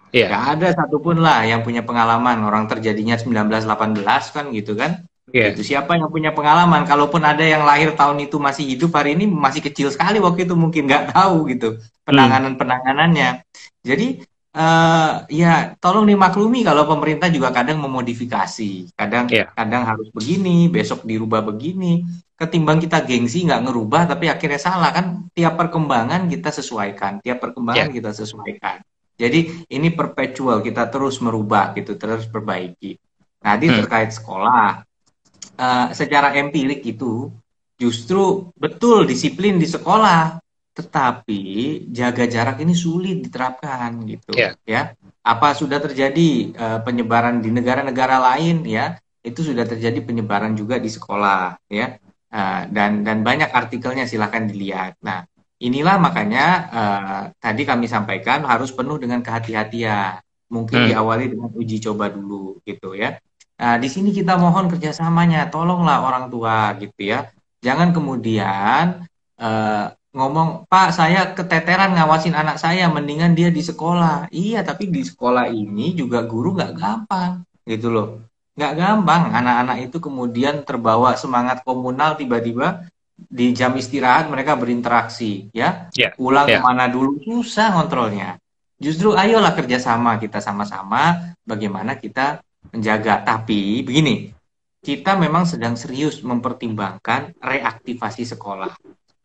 Yeah. 0.08 0.32
Gak 0.32 0.44
ada 0.56 0.68
satupun 0.72 1.20
lah 1.20 1.44
yang 1.44 1.60
punya 1.60 1.84
pengalaman 1.84 2.40
orang 2.40 2.64
terjadinya 2.64 3.20
1918 3.20 4.00
kan 4.32 4.44
gitu 4.56 4.72
kan. 4.72 5.04
Yeah. 5.28 5.52
Itu 5.52 5.60
siapa 5.60 6.00
yang 6.00 6.08
punya 6.08 6.32
pengalaman? 6.32 6.88
Kalaupun 6.88 7.20
ada 7.20 7.44
yang 7.44 7.68
lahir 7.68 7.92
tahun 7.92 8.24
itu 8.24 8.40
masih 8.40 8.64
hidup 8.64 8.96
hari 8.96 9.12
ini 9.12 9.28
masih 9.28 9.60
kecil 9.60 9.92
sekali 9.92 10.16
waktu 10.16 10.48
itu 10.48 10.56
mungkin 10.56 10.88
nggak 10.88 11.12
tahu 11.12 11.52
gitu 11.52 11.76
penanganan 12.08 12.56
penanganannya. 12.56 13.44
Jadi 13.84 14.24
uh, 14.54 15.26
ya 15.28 15.74
tolong 15.76 16.08
dimaklumi 16.08 16.64
kalau 16.64 16.88
pemerintah 16.88 17.28
juga 17.28 17.52
kadang 17.52 17.82
memodifikasi, 17.82 18.92
kadang 18.96 19.28
yeah. 19.28 19.50
kadang 19.52 19.84
harus 19.84 20.08
begini, 20.14 20.70
besok 20.72 21.04
dirubah 21.04 21.44
begini. 21.44 22.06
Ketimbang 22.38 22.78
kita 22.78 23.02
gengsi 23.02 23.42
nggak 23.42 23.66
ngerubah 23.66 24.14
tapi 24.14 24.30
akhirnya 24.30 24.62
salah 24.62 24.94
kan. 24.94 25.26
Tiap 25.34 25.58
perkembangan 25.58 26.30
kita 26.30 26.54
sesuaikan, 26.54 27.18
tiap 27.20 27.42
perkembangan 27.42 27.90
yeah. 27.90 27.96
kita 27.98 28.10
sesuaikan. 28.14 28.78
Jadi 29.18 29.66
ini 29.74 29.90
perpetual 29.90 30.62
kita 30.62 30.86
terus 30.86 31.18
merubah 31.18 31.74
gitu, 31.74 31.98
terus 31.98 32.30
perbaiki. 32.30 32.94
Nah, 33.42 33.58
hmm. 33.58 33.82
terkait 33.82 34.14
sekolah, 34.14 34.86
uh, 35.58 35.86
secara 35.90 36.34
empirik 36.38 36.86
itu 36.86 37.30
justru 37.74 38.50
betul 38.54 39.06
disiplin 39.06 39.58
di 39.58 39.66
sekolah, 39.66 40.38
tetapi 40.78 41.42
jaga 41.90 42.30
jarak 42.30 42.62
ini 42.62 42.70
sulit 42.70 43.18
diterapkan 43.26 43.98
gitu, 44.06 44.30
yeah. 44.38 44.54
ya. 44.62 44.94
Apa 45.26 45.58
sudah 45.58 45.82
terjadi 45.82 46.54
uh, 46.54 46.78
penyebaran 46.86 47.42
di 47.42 47.50
negara-negara 47.50 48.22
lain 48.22 48.62
ya? 48.62 48.94
Itu 49.18 49.42
sudah 49.42 49.66
terjadi 49.66 49.98
penyebaran 50.06 50.54
juga 50.54 50.78
di 50.78 50.86
sekolah, 50.86 51.58
ya. 51.66 51.98
Uh, 52.30 52.62
dan 52.70 53.02
dan 53.02 53.26
banyak 53.26 53.50
artikelnya 53.50 54.06
silahkan 54.06 54.46
dilihat. 54.46 54.94
Nah, 55.02 55.26
inilah 55.58 55.98
makanya 55.98 56.44
uh, 56.70 57.22
tadi 57.42 57.66
kami 57.66 57.90
sampaikan 57.90 58.46
harus 58.46 58.70
penuh 58.70 59.02
dengan 59.02 59.18
kehati-hatian. 59.18 60.22
Mungkin 60.48 60.78
hmm. 60.80 60.88
diawali 60.94 61.26
dengan 61.34 61.50
uji 61.52 61.76
coba 61.82 62.08
dulu 62.08 62.62
gitu 62.62 62.94
ya. 62.94 63.18
Nah, 63.58 63.76
di 63.76 63.90
sini 63.90 64.14
kita 64.14 64.38
mohon 64.38 64.70
kerjasamanya, 64.70 65.50
tolonglah 65.50 66.06
orang 66.06 66.30
tua 66.30 66.72
gitu 66.78 67.02
ya. 67.02 67.26
Jangan 67.58 67.90
kemudian 67.90 69.02
uh, 69.42 69.86
ngomong, 70.18 70.66
Pak 70.66 70.90
saya 70.90 71.30
keteteran 71.30 71.94
ngawasin 71.94 72.34
anak 72.34 72.58
saya, 72.58 72.90
mendingan 72.90 73.38
dia 73.38 73.54
di 73.54 73.62
sekolah. 73.62 74.26
Iya, 74.34 74.66
tapi 74.66 74.90
di 74.90 75.06
sekolah 75.06 75.46
ini 75.46 75.94
juga 75.94 76.26
guru 76.26 76.58
nggak 76.58 76.74
gampang 76.74 77.46
gitu 77.62 77.94
loh. 77.94 78.08
Nggak 78.58 78.74
gampang 78.74 79.22
anak-anak 79.30 79.86
itu 79.86 80.02
kemudian 80.02 80.66
terbawa 80.66 81.14
semangat 81.14 81.62
komunal 81.62 82.18
tiba-tiba 82.18 82.90
di 83.18 83.50
jam 83.50 83.74
istirahat 83.74 84.30
mereka 84.30 84.54
berinteraksi 84.54 85.50
ya 85.50 85.90
yeah. 85.98 86.14
pulang 86.14 86.46
yeah. 86.46 86.62
ke 86.62 86.64
mana 86.64 86.86
dulu 86.86 87.18
susah 87.18 87.74
kontrolnya 87.74 88.38
justru 88.78 89.10
ayolah 89.18 89.58
kerjasama 89.58 90.22
kita 90.22 90.38
sama-sama 90.38 91.34
bagaimana 91.42 91.98
kita 91.98 92.38
menjaga 92.70 93.26
tapi 93.26 93.82
begini 93.82 94.30
kita 94.78 95.18
memang 95.18 95.50
sedang 95.50 95.74
serius 95.74 96.22
mempertimbangkan 96.22 97.34
reaktivasi 97.42 98.22
sekolah 98.22 98.78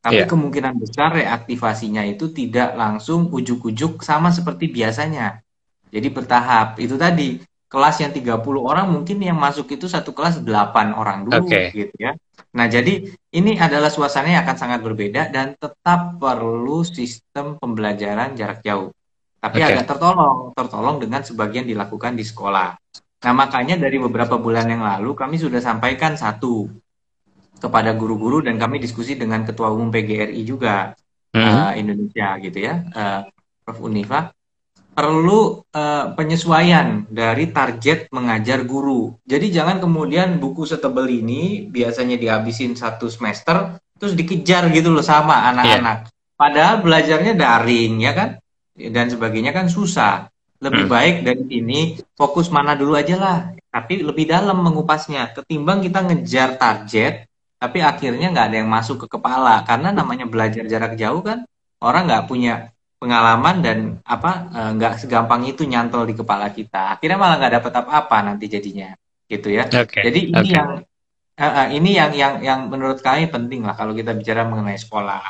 tapi 0.04 0.22
yeah. 0.22 0.28
kemungkinan 0.28 0.76
besar 0.76 1.16
reaktivasinya 1.16 2.04
itu 2.04 2.28
tidak 2.36 2.76
langsung 2.76 3.32
ujuk-ujuk 3.32 4.04
sama 4.04 4.36
seperti 4.36 4.68
biasanya 4.68 5.40
jadi 5.88 6.12
bertahap 6.12 6.76
itu 6.84 7.00
tadi 7.00 7.40
kelas 7.72 8.04
yang 8.04 8.12
30 8.12 8.44
orang 8.60 8.86
mungkin 8.92 9.18
yang 9.24 9.40
masuk 9.40 9.72
itu 9.72 9.88
satu 9.88 10.12
kelas 10.12 10.44
8 10.44 10.94
orang 10.94 11.26
dulu 11.26 11.48
okay. 11.48 11.72
gitu 11.72 11.96
ya 11.98 12.14
Nah, 12.54 12.70
jadi 12.70 13.10
ini 13.34 13.58
adalah 13.58 13.90
suasana 13.90 14.30
yang 14.30 14.46
akan 14.46 14.58
sangat 14.58 14.80
berbeda 14.86 15.34
dan 15.34 15.58
tetap 15.58 16.22
perlu 16.22 16.86
sistem 16.86 17.58
pembelajaran 17.58 18.38
jarak 18.38 18.62
jauh. 18.62 18.94
Tapi 19.42 19.60
okay. 19.60 19.74
agak 19.74 19.86
tertolong, 19.90 20.54
tertolong 20.54 20.98
dengan 21.02 21.26
sebagian 21.26 21.66
dilakukan 21.66 22.14
di 22.14 22.22
sekolah. 22.22 22.78
Nah, 23.26 23.34
makanya 23.34 23.82
dari 23.82 23.98
beberapa 23.98 24.38
bulan 24.38 24.70
yang 24.70 24.86
lalu 24.86 25.18
kami 25.18 25.42
sudah 25.42 25.60
sampaikan 25.60 26.14
satu 26.14 26.70
kepada 27.64 27.96
guru-guru 27.96 28.44
dan 28.44 28.60
kami 28.60 28.84
diskusi 28.84 29.16
dengan 29.16 29.48
Ketua 29.48 29.72
Umum 29.72 29.88
PGRI 29.88 30.44
juga 30.44 30.92
mm 31.32 31.40
-hmm. 31.40 31.56
uh, 31.56 31.72
Indonesia 31.80 32.28
gitu 32.44 32.60
ya, 32.60 32.84
uh, 32.92 33.24
Prof 33.64 33.80
Unifa 33.80 34.36
perlu 34.94 35.66
uh, 35.74 36.06
penyesuaian 36.14 37.10
dari 37.10 37.50
target 37.50 38.14
mengajar 38.14 38.62
guru. 38.62 39.18
Jadi 39.26 39.50
jangan 39.50 39.82
kemudian 39.82 40.38
buku 40.38 40.70
setebel 40.70 41.10
ini 41.10 41.66
biasanya 41.66 42.16
dihabisin 42.16 42.78
satu 42.78 43.10
semester 43.10 43.82
terus 43.98 44.14
dikejar 44.14 44.70
gitu 44.70 44.94
loh 44.94 45.02
sama 45.02 45.50
anak-anak. 45.50 45.98
Yeah. 46.06 46.38
Padahal 46.38 46.76
belajarnya 46.86 47.34
daring 47.34 47.94
ya 48.06 48.14
kan 48.14 48.30
dan 48.78 49.10
sebagainya 49.10 49.52
kan 49.52 49.66
susah. 49.66 50.30
Lebih 50.62 50.88
hmm. 50.88 50.94
baik 50.94 51.16
dari 51.28 51.44
ini 51.60 51.82
fokus 52.16 52.48
mana 52.54 52.78
dulu 52.78 52.96
aja 52.96 53.18
lah. 53.20 53.38
Tapi 53.74 54.06
lebih 54.06 54.30
dalam 54.30 54.62
mengupasnya. 54.62 55.34
Ketimbang 55.34 55.82
kita 55.84 56.06
ngejar 56.06 56.56
target 56.56 57.26
tapi 57.64 57.80
akhirnya 57.80 58.28
nggak 58.28 58.46
ada 58.52 58.58
yang 58.60 58.68
masuk 58.68 59.08
ke 59.08 59.16
kepala 59.16 59.64
karena 59.64 59.96
namanya 59.96 60.28
belajar 60.28 60.68
jarak 60.68 61.00
jauh 61.00 61.24
kan 61.24 61.48
orang 61.80 62.12
nggak 62.12 62.28
punya 62.28 62.76
pengalaman 63.00 63.56
dan 63.64 63.78
apa 64.04 64.32
eh, 64.52 64.72
nggak 64.76 64.94
e, 64.96 65.00
segampang 65.00 65.48
itu 65.48 65.64
nyantol 65.64 66.04
di 66.04 66.12
kepala 66.12 66.52
kita 66.52 67.00
akhirnya 67.00 67.16
malah 67.16 67.40
nggak 67.40 67.64
dapat 67.64 67.74
apa-apa 67.80 68.18
nanti 68.28 68.52
jadinya 68.52 68.92
gitu 69.32 69.48
ya 69.48 69.72
okay. 69.72 70.04
jadi 70.12 70.20
ini 70.28 70.40
okay. 70.44 70.56
yang 70.60 70.70
uh, 71.40 71.68
ini 71.72 71.90
yang 71.96 72.12
yang 72.12 72.34
yang 72.44 72.60
menurut 72.68 73.00
kami 73.00 73.32
penting 73.32 73.64
lah 73.64 73.80
kalau 73.80 73.96
kita 73.96 74.12
bicara 74.12 74.44
mengenai 74.44 74.76
sekolah 74.76 75.24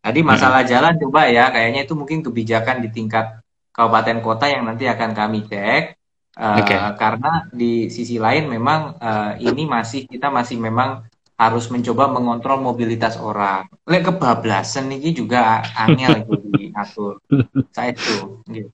tadi 0.00 0.20
masalah 0.24 0.64
hmm. 0.64 0.70
jalan 0.72 0.94
coba 0.96 1.28
ya 1.28 1.52
kayaknya 1.52 1.84
itu 1.84 1.92
mungkin 1.92 2.24
kebijakan 2.24 2.80
di 2.80 2.88
tingkat 2.92 3.44
kabupaten 3.76 4.24
kota 4.24 4.48
yang 4.48 4.64
nanti 4.64 4.88
akan 4.88 5.12
kami 5.12 5.44
cek 5.44 6.00
uh, 6.40 6.64
okay. 6.64 6.80
karena 6.96 7.44
di 7.52 7.92
sisi 7.92 8.16
lain 8.16 8.48
memang 8.48 8.96
uh, 8.96 9.32
ini 9.36 9.68
masih 9.68 10.08
kita 10.08 10.32
masih 10.32 10.56
memang 10.56 11.04
harus 11.34 11.66
mencoba 11.70 12.06
mengontrol 12.10 12.62
mobilitas 12.62 13.18
orang. 13.18 13.66
Lek 13.90 14.06
kebablasan 14.06 14.90
ini 14.94 15.10
juga 15.10 15.62
angel 15.74 16.18
itu 16.22 16.34
diatur. 16.54 17.18
Saya 17.74 17.94
itu. 17.94 18.38
Gitu. 18.46 18.70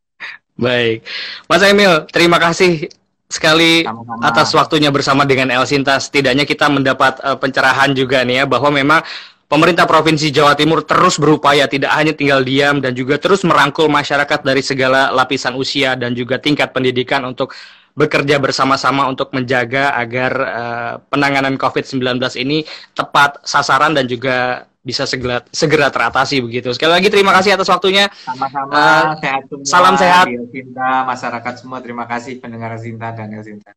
Baik, 0.60 1.08
Mas 1.48 1.64
Emil, 1.64 2.04
terima 2.12 2.36
kasih 2.36 2.92
sekali 3.30 3.86
Sama-sama. 3.86 4.20
atas 4.26 4.52
waktunya 4.52 4.92
bersama 4.92 5.24
dengan 5.24 5.48
El 5.48 5.64
Sinta. 5.64 5.96
Setidaknya 5.96 6.44
kita 6.44 6.68
mendapat 6.68 7.16
uh, 7.24 7.38
pencerahan 7.40 7.96
juga 7.96 8.20
nih 8.28 8.42
ya 8.42 8.44
bahwa 8.44 8.68
memang 8.68 9.00
pemerintah 9.48 9.88
Provinsi 9.88 10.28
Jawa 10.28 10.52
Timur 10.52 10.84
terus 10.84 11.16
berupaya 11.16 11.64
tidak 11.64 11.96
hanya 11.96 12.12
tinggal 12.12 12.44
diam 12.44 12.78
dan 12.84 12.92
juga 12.92 13.16
terus 13.16 13.40
merangkul 13.40 13.88
masyarakat 13.88 14.44
dari 14.44 14.60
segala 14.60 15.08
lapisan 15.10 15.56
usia 15.56 15.96
dan 15.96 16.12
juga 16.12 16.36
tingkat 16.36 16.76
pendidikan 16.76 17.24
untuk 17.24 17.56
bekerja 18.00 18.40
bersama-sama 18.40 19.04
untuk 19.04 19.28
menjaga 19.36 19.92
agar 19.92 20.32
uh, 20.40 20.92
penanganan 21.12 21.60
COVID-19 21.60 22.16
ini 22.40 22.64
tepat 22.96 23.44
sasaran 23.44 23.92
dan 23.92 24.08
juga 24.08 24.64
bisa 24.80 25.04
segera 25.04 25.44
segera 25.52 25.92
teratasi 25.92 26.40
begitu. 26.40 26.72
Sekali 26.72 26.96
lagi 26.96 27.12
terima 27.12 27.36
kasih 27.36 27.60
atas 27.60 27.68
waktunya. 27.68 28.08
Sama-sama 28.24 28.72
uh, 28.72 29.04
sehat 29.20 29.42
semua. 29.52 29.68
Salam 29.68 29.94
sehat. 30.00 30.24
Cinta 30.48 31.04
masyarakat 31.04 31.54
semua 31.60 31.78
terima 31.84 32.08
kasih 32.08 32.40
pendengar 32.40 32.72
Sinta 32.80 33.12
dan 33.12 33.28
El 33.28 33.44
Sinta. 33.44 33.76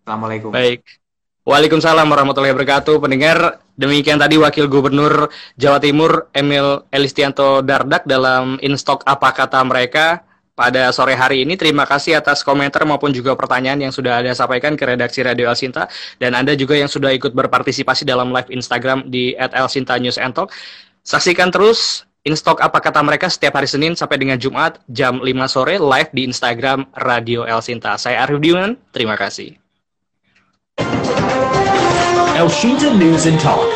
Assalamualaikum. 0.00 0.48
Baik. 0.48 0.80
Waalaikumsalam 1.42 2.06
warahmatullahi 2.06 2.54
wabarakatuh. 2.54 3.02
Pendengar, 3.02 3.60
demikian 3.74 4.14
tadi 4.14 4.38
Wakil 4.38 4.70
Gubernur 4.70 5.26
Jawa 5.58 5.82
Timur 5.82 6.30
Emil 6.30 6.86
Elistianto 6.94 7.60
Dardak 7.66 8.06
dalam 8.06 8.62
instok 8.62 9.02
apa 9.04 9.34
kata 9.34 9.58
mereka 9.66 10.22
pada 10.62 10.94
sore 10.94 11.18
hari 11.18 11.42
ini. 11.42 11.58
Terima 11.58 11.82
kasih 11.82 12.22
atas 12.22 12.46
komentar 12.46 12.86
maupun 12.86 13.10
juga 13.10 13.34
pertanyaan 13.34 13.82
yang 13.82 13.90
sudah 13.90 14.22
Anda 14.22 14.30
sampaikan 14.38 14.78
ke 14.78 14.86
redaksi 14.86 15.26
Radio 15.26 15.50
Elsinta 15.50 15.90
dan 16.22 16.38
Anda 16.38 16.54
juga 16.54 16.78
yang 16.78 16.86
sudah 16.86 17.10
ikut 17.10 17.34
berpartisipasi 17.34 18.06
dalam 18.06 18.30
live 18.30 18.46
Instagram 18.46 19.10
di 19.10 19.34
@elsinta 19.34 19.98
News 19.98 20.22
and 20.22 20.38
Talk. 20.38 20.54
Saksikan 21.02 21.50
terus 21.50 22.06
Instok 22.22 22.62
apa 22.62 22.78
kata 22.78 23.02
mereka 23.02 23.26
setiap 23.26 23.58
hari 23.58 23.66
Senin 23.66 23.98
sampai 23.98 24.14
dengan 24.14 24.38
Jumat 24.38 24.78
jam 24.86 25.18
5 25.18 25.26
sore 25.50 25.74
live 25.82 26.06
di 26.14 26.22
Instagram 26.22 26.86
Radio 26.94 27.42
Elsinta. 27.42 27.98
Saya 27.98 28.22
Arif 28.22 28.38
Diunan, 28.38 28.78
terima 28.94 29.18
kasih. 29.18 29.58
Elshinta 32.38 32.94
News 32.94 33.26
and 33.26 33.42
Talk. 33.42 33.72